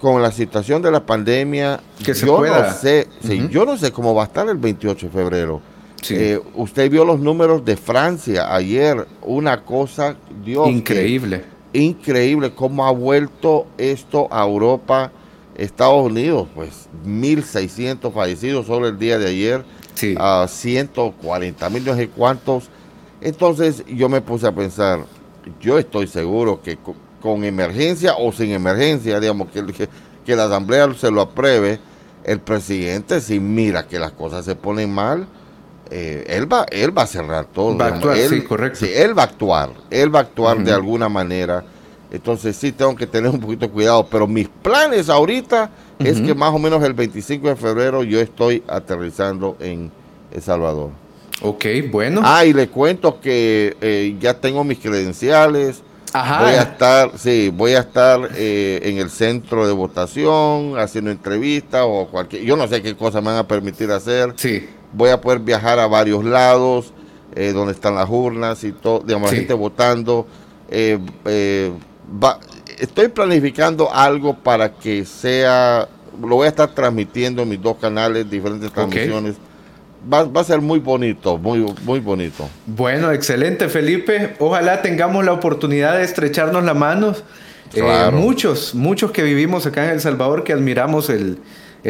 [0.00, 2.68] con la situación de la pandemia, que se yo pueda.
[2.68, 5.60] no sé, sí, yo no sé cómo va a estar el 28 de febrero.
[6.10, 10.68] Eh, usted vio los números de Francia ayer, una cosa, Dios.
[10.68, 11.44] Increíble.
[11.72, 15.12] increíble cómo ha vuelto esto a Europa
[15.56, 19.64] Estados Unidos, pues 1.600 fallecidos solo el día de ayer,
[20.18, 22.68] a 140 mil, no sé cuántos.
[23.20, 25.04] Entonces yo me puse a pensar,
[25.60, 26.78] yo estoy seguro que
[27.20, 29.88] con, emergencia o sin emergencia, digamos, que,
[30.24, 31.80] que, la Asamblea se lo apruebe,
[32.22, 35.26] el presidente si mira que las cosas se ponen mal,
[35.90, 37.76] eh, él va él va a cerrar todo.
[37.76, 38.80] Va a actuar, él, sí, correcto.
[38.84, 41.64] Sí, él va a actuar, él va a actuar de alguna manera
[42.10, 44.06] entonces sí tengo que tener un poquito de cuidado.
[44.06, 48.62] Pero mis planes ahorita es que más o menos el 25 de febrero yo estoy
[48.68, 49.90] aterrizando en
[50.32, 50.90] El Salvador.
[51.42, 52.22] Ok, bueno.
[52.24, 55.82] Ah, y le cuento que eh, ya tengo mis credenciales.
[56.12, 56.44] Ajá.
[56.44, 61.82] Voy a estar, sí, voy a estar eh, en el centro de votación, haciendo entrevistas
[61.84, 64.32] o cualquier, yo no sé qué cosas me van a permitir hacer.
[64.36, 64.66] Sí.
[64.92, 66.92] Voy a poder viajar a varios lados,
[67.34, 70.26] eh, donde están las urnas y todo, digamos, la gente votando.
[70.68, 70.98] Eh,
[72.78, 75.88] estoy planificando algo para que sea,
[76.20, 79.36] lo voy a estar transmitiendo en mis dos canales, diferentes transmisiones.
[80.12, 82.48] Va, a ser muy bonito, muy, muy bonito.
[82.64, 84.36] Bueno, excelente Felipe.
[84.38, 87.24] Ojalá tengamos la oportunidad de estrecharnos las manos.
[87.74, 91.38] Eh, muchos, muchos que vivimos acá en El Salvador que admiramos el,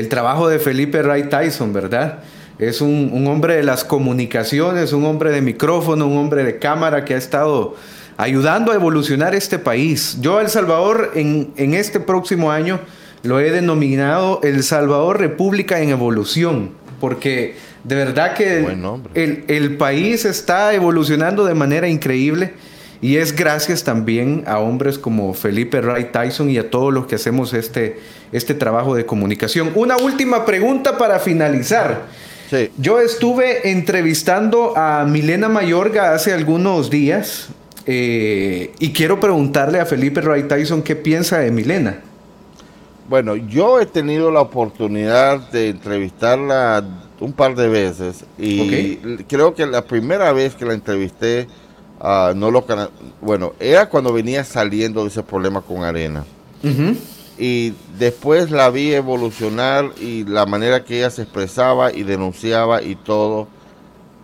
[0.08, 2.20] trabajo de Felipe Ray Tyson, ¿verdad?
[2.58, 7.04] Es un, un, hombre de las comunicaciones, un hombre de micrófono, un hombre de cámara
[7.04, 7.76] que ha estado
[8.16, 10.18] ayudando a evolucionar este país.
[10.20, 12.80] Yo El Salvador en, este próximo año
[13.22, 18.66] lo he denominado El Salvador República en Evolución, porque de verdad que
[19.14, 22.54] el, el, país está evolucionando de manera increíble
[23.00, 27.16] y es gracias también a hombres como Felipe Wright Tyson y a todos los que
[27.16, 28.00] hacemos este,
[28.32, 29.72] este trabajo de comunicación.
[29.74, 32.06] Una última pregunta para finalizar.
[32.78, 37.48] Yo estuve entrevistando a Milena Mayorga hace algunos días
[37.86, 42.00] eh, y quiero preguntarle a Felipe Wright Tyson qué piensa de Milena.
[43.08, 46.84] Bueno, yo he tenido la oportunidad de entrevistarla
[47.20, 48.96] un par de veces y
[49.28, 51.46] creo que la primera vez que la entrevisté,
[52.00, 52.64] uh, no lo
[53.20, 56.24] bueno, era cuando venía saliendo de ese problema con Arena.
[57.38, 62.96] Y después la vi evolucionar y la manera que ella se expresaba y denunciaba y
[62.96, 63.48] todo.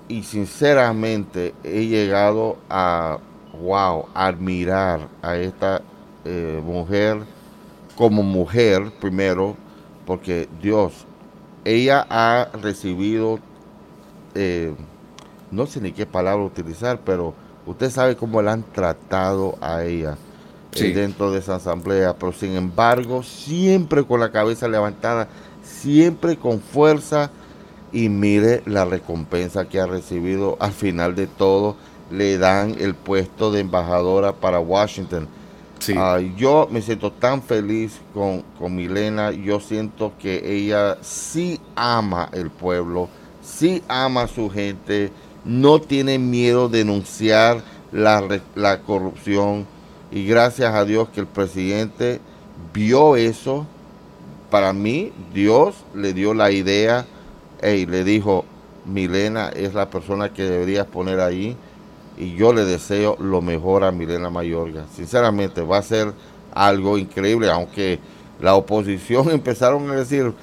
[0.09, 3.19] Y sinceramente he llegado a
[3.61, 5.83] wow, admirar a esta
[6.25, 7.19] eh, mujer
[7.97, 9.57] como mujer primero,
[10.07, 11.07] porque Dios,
[11.65, 13.39] ella ha recibido,
[14.35, 14.75] eh,
[15.51, 17.35] no sé ni qué palabra utilizar, pero
[17.67, 20.17] usted sabe cómo la han tratado a ella
[20.75, 25.29] eh, dentro de esa asamblea, pero sin embargo, siempre con la cabeza levantada,
[25.63, 27.31] siempre con fuerza
[27.93, 30.57] y mire la recompensa que ha recibido.
[30.61, 31.77] Al final de todo
[32.11, 35.29] le dan el puesto de embajadora para Washington.
[35.97, 42.29] Ah, yo me siento tan feliz con, con Milena, yo siento que ella sí ama
[42.33, 43.09] el pueblo,
[43.43, 45.11] sí ama a su gente,
[45.45, 48.23] no tiene miedo de denunciar la,
[48.55, 49.67] la corrupción
[50.13, 52.21] y gracias a Dios que el presidente
[52.73, 53.67] vio eso.
[54.51, 57.07] Para mí, Dios le dio la idea
[57.63, 58.45] y le dijo,
[58.85, 61.57] Milena es la persona que deberías poner ahí
[62.19, 64.85] y yo le deseo lo mejor a Milena Mayorga.
[64.95, 66.13] Sinceramente, va a ser
[66.55, 67.99] algo increíble, aunque
[68.41, 70.35] la oposición empezaron a decir,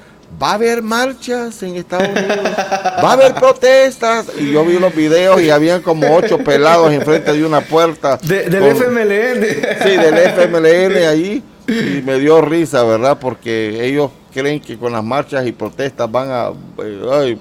[0.42, 4.28] va a haber marchas en Estados Unidos, va a haber protestas.
[4.38, 8.18] Y yo vi los videos y habían como ocho pelados enfrente de una puerta.
[8.18, 9.44] del FMLN.
[9.84, 11.44] Sí, del FMLN allí.
[11.68, 13.20] Y me dio risa, ¿verdad?
[13.20, 16.52] Porque ellos creen que con las marchas y protestas van a,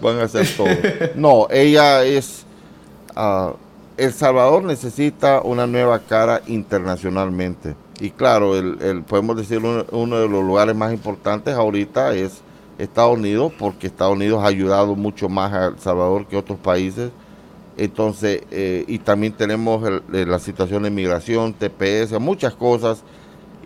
[0.01, 0.69] van a hacer todo.
[1.15, 2.45] No, ella es...
[3.17, 3.53] Ah,
[3.97, 7.75] el Salvador necesita una nueva cara internacionalmente.
[8.01, 12.41] Y claro, el, podemos decir uno, de los lugares más importantes ahorita es
[12.79, 17.11] Estados Unidos, porque Estados Unidos ha ayudado mucho más a El Salvador que otros países.
[17.77, 23.03] Entonces, eh, y también tenemos la situación de migración, TPS, muchas cosas.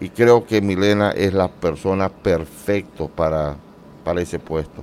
[0.01, 3.57] Y creo que Milena es la persona perfecta para,
[4.05, 4.83] para ese puesto.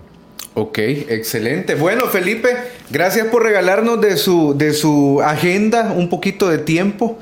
[0.53, 1.75] Ok, excelente.
[1.75, 2.49] Bueno, Felipe,
[2.89, 7.19] gracias por regalarnos de su, de su agenda un poquito de tiempo.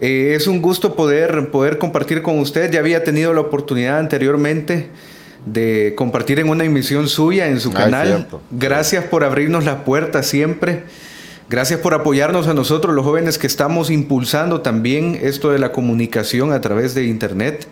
[0.00, 2.70] Eh, es un gusto poder, poder compartir con usted.
[2.70, 4.90] Ya había tenido la oportunidad anteriormente
[5.46, 8.26] de compartir en una emisión suya en su canal.
[8.50, 10.84] Gracias por abrirnos las puertas siempre.
[11.48, 16.52] Gracias por apoyarnos a nosotros, los jóvenes que estamos impulsando también esto de la comunicación
[16.52, 17.68] a través de Internet.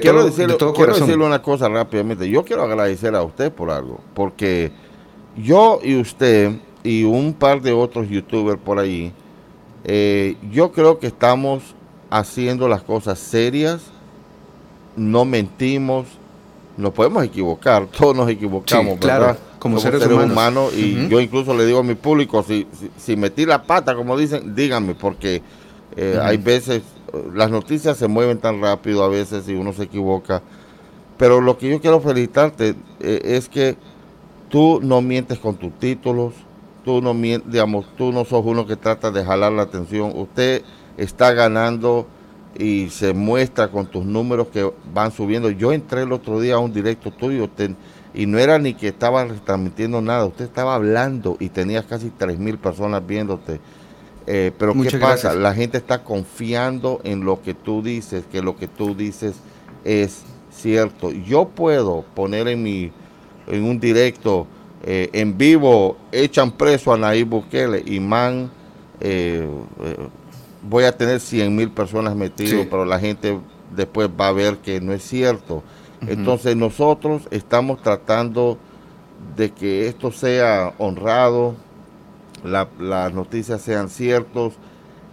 [0.00, 2.28] quiero, decirle, quiero decirle una cosa rápidamente.
[2.30, 4.72] Yo quiero agradecer a usted por algo, porque
[5.36, 9.12] yo y usted y un par de otros youtubers por ahí,
[9.84, 11.74] eh, yo creo que estamos
[12.08, 13.82] haciendo las cosas serias,
[14.96, 16.06] no mentimos,
[16.76, 20.72] nos podemos equivocar, todos nos equivocamos, Claro, como seres, humanos.
[20.76, 22.66] y yo incluso le digo a mi público, si,
[22.96, 25.42] si, metí la pata, como dicen, díganme, porque
[25.96, 26.82] eh, hay veces,
[27.34, 30.42] las noticias se mueven tan rápido a veces y uno se equivoca.
[31.16, 33.76] Pero lo que yo quiero felicitarte eh, es que
[34.48, 36.34] tú no mientes con tus títulos,
[36.84, 40.12] tú no mientes, digamos, tú no sos uno que trata de jalar la atención.
[40.14, 40.62] Usted
[40.98, 42.06] está ganando
[42.58, 45.50] y se muestra con tus números que van subiendo.
[45.50, 47.48] Yo entré el otro día a un directo tuyo
[48.14, 52.38] y no era ni que estaba transmitiendo nada, usted estaba hablando y tenías casi 3
[52.38, 53.60] mil personas viéndote.
[54.26, 55.34] Eh, pero ¿qué pasa?
[55.34, 59.36] La gente está confiando en lo que tú dices, que lo que tú dices
[59.84, 61.12] es cierto.
[61.12, 62.90] Yo puedo poner en mi
[63.46, 64.46] en un directo
[64.84, 68.50] eh, en vivo, echan preso a Nayib Bukele y man
[69.00, 69.46] eh,
[70.62, 73.38] voy a tener 100 mil personas metidas, pero la gente
[73.74, 75.62] después va a ver que no es cierto.
[76.06, 78.58] Entonces nosotros estamos tratando
[79.36, 81.54] de que esto sea honrado,
[82.44, 84.54] las noticias sean ciertos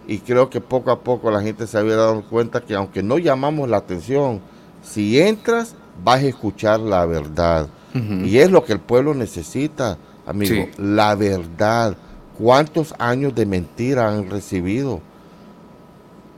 [0.06, 3.18] y creo que poco a poco la gente se había dado cuenta que aunque no
[3.18, 4.40] llamamos la atención,
[4.82, 7.68] si entras vas a escuchar la verdad.
[7.94, 11.96] Y es lo que el pueblo necesita, amigo, la verdad.
[12.36, 15.00] ¿Cuántos años de mentira han recibido?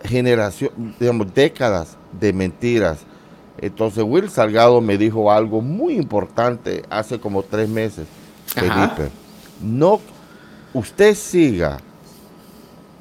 [0.07, 2.99] Generación, digamos, décadas de mentiras.
[3.59, 8.07] Entonces Will Salgado me dijo algo muy importante hace como tres meses.
[8.47, 9.11] Felipe,
[9.61, 10.01] no,
[10.73, 11.79] usted siga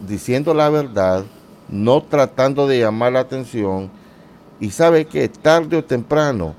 [0.08, 1.26] diciendo la verdad,
[1.70, 3.89] no tratando de llamar la atención
[4.60, 6.56] y sabe que tarde o temprano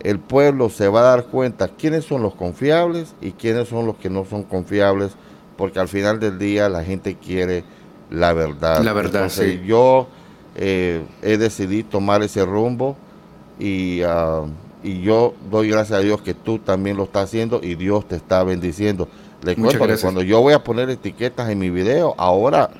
[0.00, 3.96] el pueblo se va a dar cuenta quiénes son los confiables y quiénes son los
[3.96, 5.12] que no son confiables,
[5.56, 7.64] porque al final del día la gente quiere
[8.10, 8.82] la verdad.
[8.82, 9.60] La verdad, sí.
[9.66, 10.08] Yo
[10.54, 12.96] eh, he decidido tomar ese rumbo
[13.58, 14.44] y, ah,
[14.82, 18.16] y yo doy gracias a Dios que tú también lo estás haciendo y Dios te
[18.16, 19.08] está bendiciendo.
[19.42, 22.70] Le cuento que cuando yo voy a poner etiquetas en mi video, ahora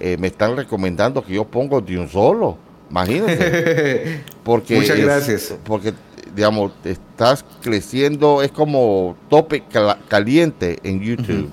[0.00, 2.56] eh, me están recomendando que yo pongo de un solo.
[2.90, 4.22] Imagínense.
[4.42, 5.54] Porque Muchas gracias.
[5.64, 5.94] Porque,
[6.34, 9.62] digamos, estás creciendo, es como tope
[10.08, 11.50] caliente en YouTube.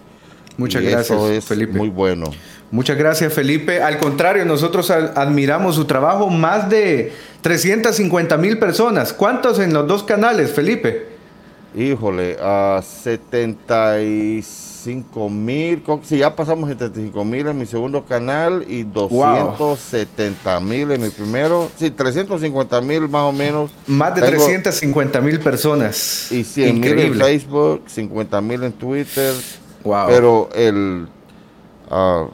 [0.57, 1.77] Muchas gracias, eso es Felipe.
[1.77, 2.31] Muy bueno.
[2.69, 3.81] Muchas gracias, Felipe.
[3.81, 6.29] Al contrario, nosotros admiramos su trabajo.
[6.29, 9.13] Más de 350 mil personas.
[9.13, 11.15] ¿Cuántos en los dos canales, Felipe?
[11.75, 15.81] Híjole, a 75 mil.
[16.03, 21.71] Si ya pasamos 75 mil en mi segundo canal y 270 mil en mi primero.
[21.77, 23.71] Sí, 350 mil más o menos.
[23.85, 26.29] Más de 350 mil personas.
[26.31, 29.33] Y 100 mil en Facebook, 50 mil en Twitter.
[29.83, 30.07] Wow.
[30.07, 31.07] Pero el.
[31.89, 32.27] Uh,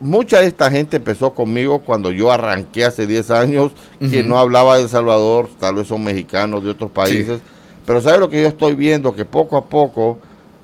[0.00, 4.76] mucha de esta gente empezó conmigo cuando yo arranqué hace 10 años, que no hablaba
[4.76, 7.40] de El Salvador, tal vez son mexicanos de otros países,
[7.86, 9.14] pero ¿sabe lo que yo estoy viendo?
[9.14, 10.18] Que poco a poco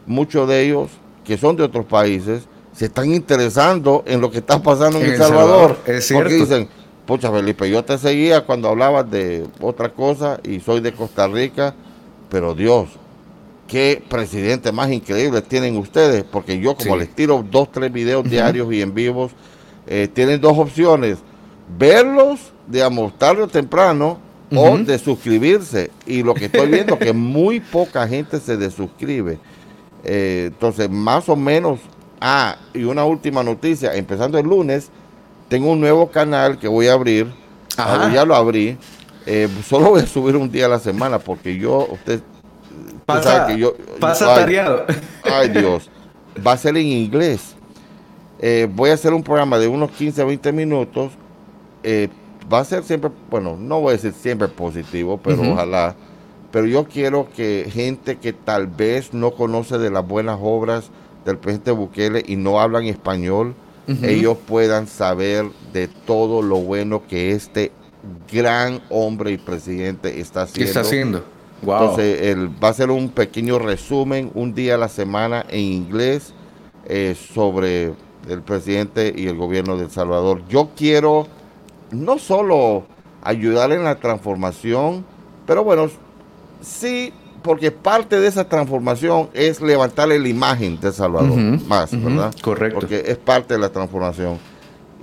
[0.07, 0.89] muchos de ellos,
[1.25, 5.19] que son de otros países, se están interesando en lo que está pasando en, El
[5.19, 5.79] Salvador.
[6.13, 6.69] Porque dicen,
[7.07, 11.75] pucha Felipe, yo te seguía cuando hablabas de otra cosa y soy de Costa Rica,
[12.31, 12.89] pero Dios,
[13.71, 18.73] qué presidente más increíble tienen ustedes, porque yo como les tiro dos, tres videos diarios
[18.73, 19.31] y en vivos,
[19.87, 21.19] eh, tienen dos opciones,
[21.79, 24.19] verlos, digamos, tarde o temprano,
[24.53, 25.93] o de suscribirse.
[26.05, 29.39] Y lo que estoy viendo que muy poca gente se desuscribe.
[30.03, 31.79] Eh, entonces, más o menos,
[32.21, 34.91] ah, y una última noticia, empezando el lunes,
[35.49, 37.29] tengo un nuevo canal que voy a abrir,
[37.77, 38.77] ah, ya lo abrí,
[39.27, 42.21] eh, solo voy a subir un día a la semana porque yo, usted
[43.07, 44.85] Pasa, que yo, pasa tareado.
[45.23, 45.91] Ay, Dios.
[46.47, 47.55] Va a ser en inglés.
[48.39, 51.13] Eh, voy a hacer un programa de unos 15 a 20 minutos.
[51.83, 52.09] Eh,
[52.53, 55.95] va a ser siempre, bueno, no voy a decir siempre positivo, pero ojalá.
[56.51, 60.91] Pero yo quiero que gente que tal vez no conoce de las buenas obras
[61.25, 63.55] del presidente Bukele y no hablan español,
[64.03, 67.73] ellos puedan saber de todo lo bueno que este
[68.33, 70.65] gran hombre y presidente está haciendo.
[70.65, 71.25] ¿Qué está haciendo?
[71.63, 76.33] Entonces, él va a hacer un pequeño resumen un día a la semana en inglés
[76.87, 77.93] eh, sobre
[78.29, 80.43] el presidente y el gobierno de El Salvador.
[80.49, 81.27] Yo quiero
[81.91, 82.85] no solo
[83.23, 85.05] ayudar en la transformación,
[85.47, 85.89] pero bueno,
[86.61, 92.35] sí, porque parte de esa transformación es levantarle la imagen de El Salvador más, ¿verdad?
[92.43, 92.81] Correcto.
[92.81, 94.39] Porque es parte de la transformación.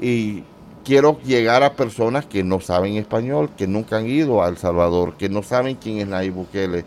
[0.01, 0.43] Y
[0.87, 5.17] quiero llegar a personas que no saben español, que nunca han ido a El Salvador,
[5.17, 6.85] que no saben quién es Nayib Bukele.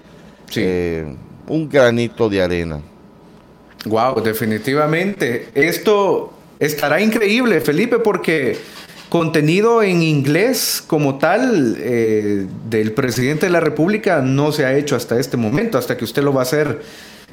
[0.57, 1.15] Eh,
[1.47, 2.81] un granito de arena.
[3.85, 5.51] Wow, definitivamente.
[5.55, 8.57] Esto estará increíble, Felipe, porque
[9.11, 14.97] contenido en inglés como tal eh, del presidente de la República no se ha hecho
[14.97, 16.81] hasta este momento, hasta que usted lo va a hacer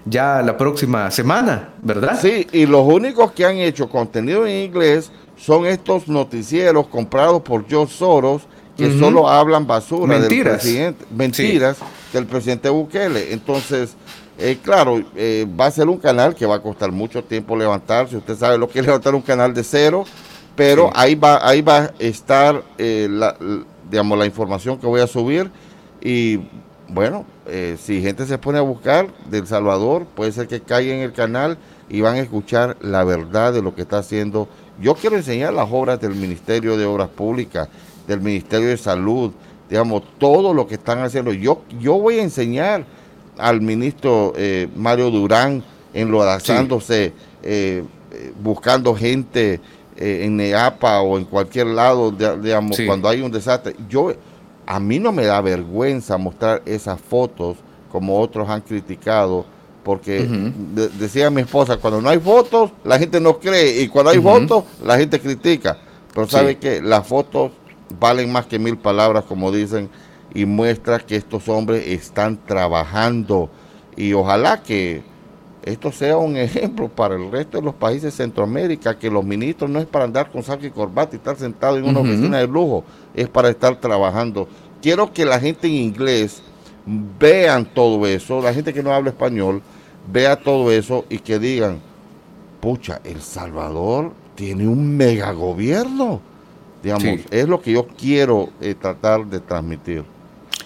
[0.03, 2.19] ya la próxima semana, ¿verdad?
[2.21, 7.67] Sí, y los únicos que han hecho contenido en inglés son estos noticieros comprados por
[7.67, 8.43] George Soros
[8.77, 10.29] que solo hablan basura mentiras.
[10.29, 11.77] del presidente, mentiras
[12.13, 13.33] del presidente Bukele.
[13.33, 13.95] Entonces,
[14.37, 18.17] eh, claro, eh, va a ser un canal que va a costar mucho tiempo levantarse.
[18.17, 20.05] Usted sabe lo que es levantar un canal de cero,
[20.55, 23.35] pero ahí va, ahí va a estar eh, la,
[23.89, 25.49] digamos, la información que voy a subir
[25.99, 26.39] y
[26.89, 27.25] bueno,
[27.77, 31.57] si gente se pone a buscar del Salvador, puede ser que caiga en el canal
[31.89, 34.47] y van a escuchar la verdad de lo que está haciendo.
[34.79, 37.67] Yo quiero enseñar las obras del Ministerio de Obras Públicas,
[38.07, 39.31] del Ministerio de Salud,
[39.69, 41.33] digamos, todo lo que están haciendo.
[41.33, 42.85] Yo, yo voy a enseñar
[43.37, 45.63] al ministro eh, Mario Durán
[45.93, 47.13] enlodazándose,
[47.43, 49.59] eh, eh, buscando gente
[49.99, 53.75] en Neapa o en cualquier lado, digamos, cuando hay un desastre.
[53.89, 54.13] Yo,
[54.67, 57.57] a mí no me da vergüenza mostrar esas fotos
[57.91, 59.43] como otros han criticado
[59.87, 60.27] porque
[60.99, 64.65] decía mi esposa, cuando no hay fotos, la gente no cree, y cuando hay fotos,
[64.83, 65.77] la gente critica.
[66.13, 67.53] Pero ¿sabe que Las fotos
[67.97, 69.89] valen más que mil palabras, como dicen,
[70.33, 73.49] y muestra que estos hombres están trabajando.
[73.95, 75.03] Y ojalá que
[75.63, 79.69] esto sea un ejemplo para el resto de los países de Centroamérica, que los ministros
[79.69, 82.47] no es para andar con saco y corbata y estar sentado en una oficina de
[82.47, 82.83] lujo,
[83.13, 84.49] es para estar trabajando.
[84.81, 86.43] Quiero que la gente en inglés
[87.19, 89.61] vean todo eso, la gente que no habla español,
[90.11, 91.79] vea todo eso y que digan,
[92.59, 96.21] pucha, El Salvador tiene un megagobierno.
[96.83, 100.03] Digamos, es lo que yo quiero eh, tratar de transmitir.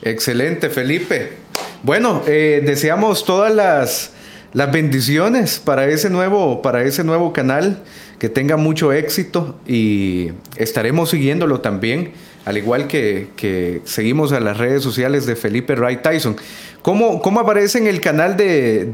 [0.01, 1.37] Excelente, Felipe.
[1.83, 4.11] Bueno, eh, deseamos todas las,
[4.53, 7.83] las, bendiciones para ese, nuevo, para ese nuevo canal,
[8.19, 12.11] que tenga mucho éxito y estaremos siguiéndolo también,
[12.45, 16.35] al igual que, que seguimos a las redes sociales de Felipe Wright Tyson.
[16.81, 18.85] ¿Cómo, ¿Cómo, aparece en el canal de,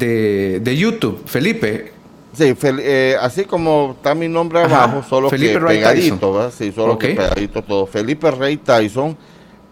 [0.61, 1.93] de, YouTube, Felipe?
[2.33, 6.53] Sí, eh, así como está mi nombre abajo, solo Felipe que pegadito, ¿verdad?
[6.55, 7.85] Sí, solo que pegadito todo.
[7.87, 9.17] Felipe Ray Tyson.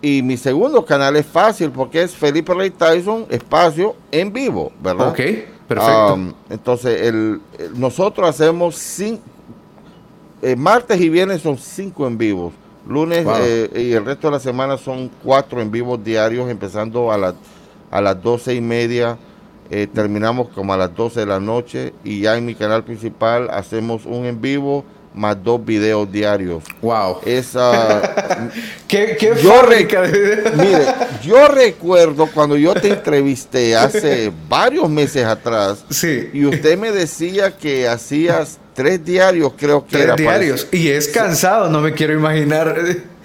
[0.01, 5.09] Y mi segundo canal es fácil porque es Felipe Ray Tyson, espacio en vivo, ¿verdad?
[5.09, 5.20] Ok,
[5.68, 6.13] perfecto.
[6.13, 7.41] Um, entonces, el,
[7.76, 9.24] nosotros hacemos cinco,
[10.41, 12.53] eh, martes y viernes son cinco en vivos.
[12.88, 17.18] Lunes eh, y el resto de la semana son cuatro en vivos diarios, empezando a
[17.18, 17.34] las
[17.96, 19.17] a las doce y media.
[19.72, 23.50] Eh, terminamos como a las 12 de la noche y ya en mi canal principal
[23.50, 24.86] hacemos un en vivo
[25.16, 26.63] más dos videos diarios.
[26.82, 27.22] Wow.
[27.26, 28.51] Esa.
[28.88, 29.63] ¿Qué, qué yo
[30.58, 30.86] Mire,
[31.24, 35.86] yo recuerdo cuando yo te entrevisté hace varios meses atrás.
[35.89, 36.30] Sí.
[36.34, 40.67] Y usted me decía que hacías tres diarios, creo que tres diarios.
[40.72, 42.76] Y es cansado, no me quiero imaginar.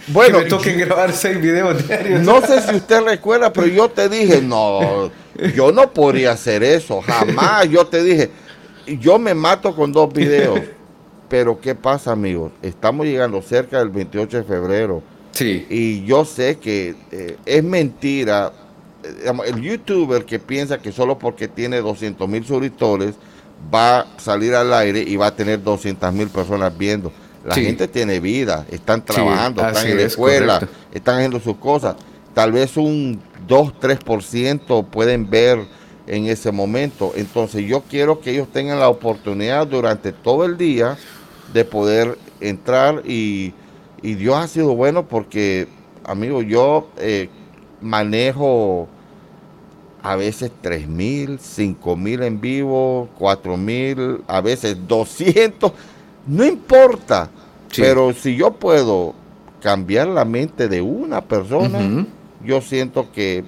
[0.09, 2.20] Bueno, que grabar seis videos diarios.
[2.22, 5.10] No sé si usted recuerda, pero yo te dije, no,
[5.55, 7.68] yo no podría hacer eso, jamás.
[7.68, 8.31] Yo te dije,
[8.98, 10.60] yo me mato con dos videos.
[11.28, 12.51] Pero ¿qué pasa, amigos?
[12.60, 15.02] Estamos llegando cerca del 28 de febrero.
[15.31, 15.64] Sí.
[15.70, 18.52] Y yo sé que eh, es mentira.
[19.47, 23.14] El youtuber que piensa que solo porque tiene 200 mil suscriptores
[23.72, 27.12] va a salir al aire y va a tener 200 mil personas viendo.
[27.44, 31.96] La gente tiene vida, están trabajando, están en la escuela, están haciendo sus cosas.
[32.34, 35.58] Tal vez un 2-3% pueden ver
[36.06, 37.12] en ese momento.
[37.16, 40.98] Entonces yo quiero que ellos tengan la oportunidad durante todo el día
[41.52, 43.54] de poder entrar y,
[44.02, 45.68] Dios ha sido bueno porque,
[46.04, 47.28] amigo, yo eh,
[47.82, 48.88] manejo
[50.02, 55.72] a veces 3 mil, 5 mil en vivo, 4 mil, a veces 200
[56.26, 57.30] no importa,
[57.76, 59.14] pero si yo puedo
[59.62, 62.06] cambiar la mente de una persona,
[62.44, 63.44] yo siento que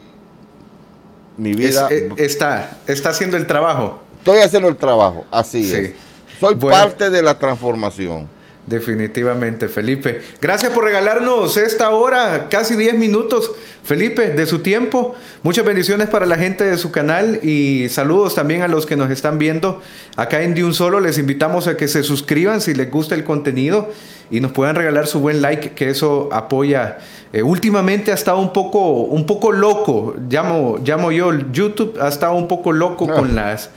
[1.36, 1.88] mi vida...
[1.90, 4.02] Eh, está, está haciendo el trabajo.
[4.18, 5.92] Estoy haciendo el trabajo, así es.
[6.38, 8.28] Soy parte de la transformación.
[8.66, 10.22] Definitivamente, Felipe.
[10.40, 13.50] Gracias por regalarnos esta hora, casi 10 minutos,
[13.84, 18.62] Felipe, de su tiempo, muchas bendiciones para la gente de su canal y saludos también
[18.62, 19.82] a los que nos están viendo
[20.16, 21.00] acá en De Un Solo.
[21.00, 23.90] Les invitamos a que se suscriban si les gusta el contenido
[24.30, 26.98] y nos puedan regalar su buen like, que eso apoya.
[27.32, 32.34] Eh, últimamente ha estado un poco, un poco loco, llamo, llamo yo, YouTube ha estado
[32.34, 33.70] un poco loco con, ah, las,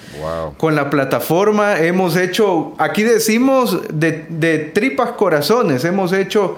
[0.58, 1.80] con la plataforma.
[1.80, 6.58] Hemos hecho, aquí decimos de, de tripas corazones, hemos hecho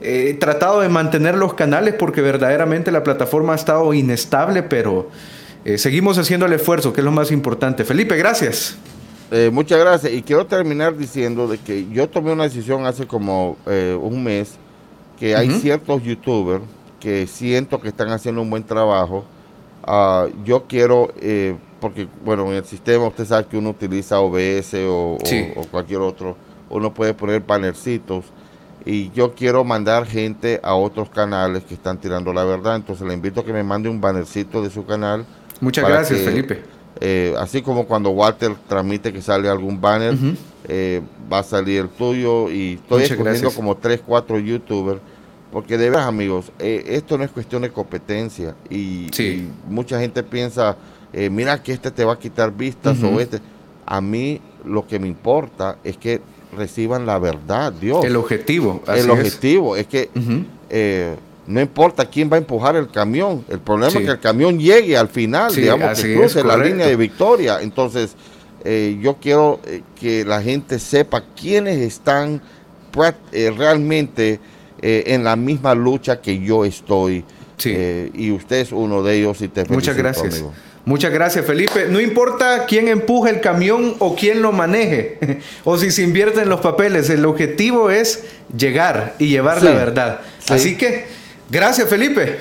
[0.00, 5.08] he tratado de mantener los canales porque verdaderamente la plataforma ha estado inestable, pero
[5.64, 7.84] eh, seguimos haciendo el esfuerzo, que es lo más importante.
[7.84, 8.76] Felipe, gracias.
[9.30, 10.12] Eh, muchas gracias.
[10.12, 14.54] Y quiero terminar diciendo de que yo tomé una decisión hace como eh, un mes
[15.18, 16.62] que hay ciertos youtubers
[17.00, 19.24] que siento que están haciendo un buen trabajo.
[19.82, 21.12] Ah, yo quiero,
[21.80, 25.16] porque bueno, en el sistema usted sabe que uno utiliza OBS o,
[25.56, 26.36] o cualquier otro,
[26.68, 28.26] uno puede poner bannercitos
[28.86, 32.76] y yo quiero mandar gente a otros canales que están tirando la verdad.
[32.76, 35.26] Entonces le invito a que me mande un bannercito de su canal.
[35.60, 36.62] Muchas gracias, Felipe.
[37.00, 40.14] Eh, así como cuando Walter transmite que sale algún banner,
[40.68, 45.00] eh, va a salir el tuyo y estoy escogiendo como 3, 4 youtubers.
[45.50, 48.54] Porque de verdad, amigos, eh, esto no es cuestión de competencia.
[48.70, 49.08] Y,
[49.68, 50.76] mucha gente piensa,
[51.12, 53.40] mira que este te va a quitar vistas o este.
[53.84, 56.20] A mí lo que me importa es que
[56.52, 58.04] reciban la verdad, Dios.
[58.04, 58.82] El objetivo.
[58.86, 60.10] el objetivo es, que
[60.70, 61.14] eh,
[61.46, 64.96] no importa quién va a empujar el camión, el problema es que el camión llegue
[64.96, 67.60] al final, digamos, que cruce la línea de victoria.
[67.60, 68.14] Entonces,
[68.64, 72.40] eh, yo quiero eh, que la gente sepa quiénes están
[72.90, 74.40] pues, realmente
[74.82, 77.24] en la misma lucha que yo estoy.
[77.64, 80.44] y usted es uno de ellos y te felicito, Muchas gracias.
[80.86, 81.88] Muchas gracias, Felipe.
[81.88, 85.18] No importa quién empuje el camión o quién lo maneje,
[85.64, 88.22] o si se invierte en los papeles, el objetivo es
[88.56, 90.20] llegar y llevar la verdad.
[90.48, 91.06] Así que,
[91.50, 92.38] gracias, Felipe.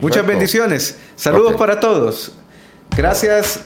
[0.00, 0.96] Muchas bendiciones.
[1.16, 2.32] Saludos para todos.
[2.96, 3.60] Gracias.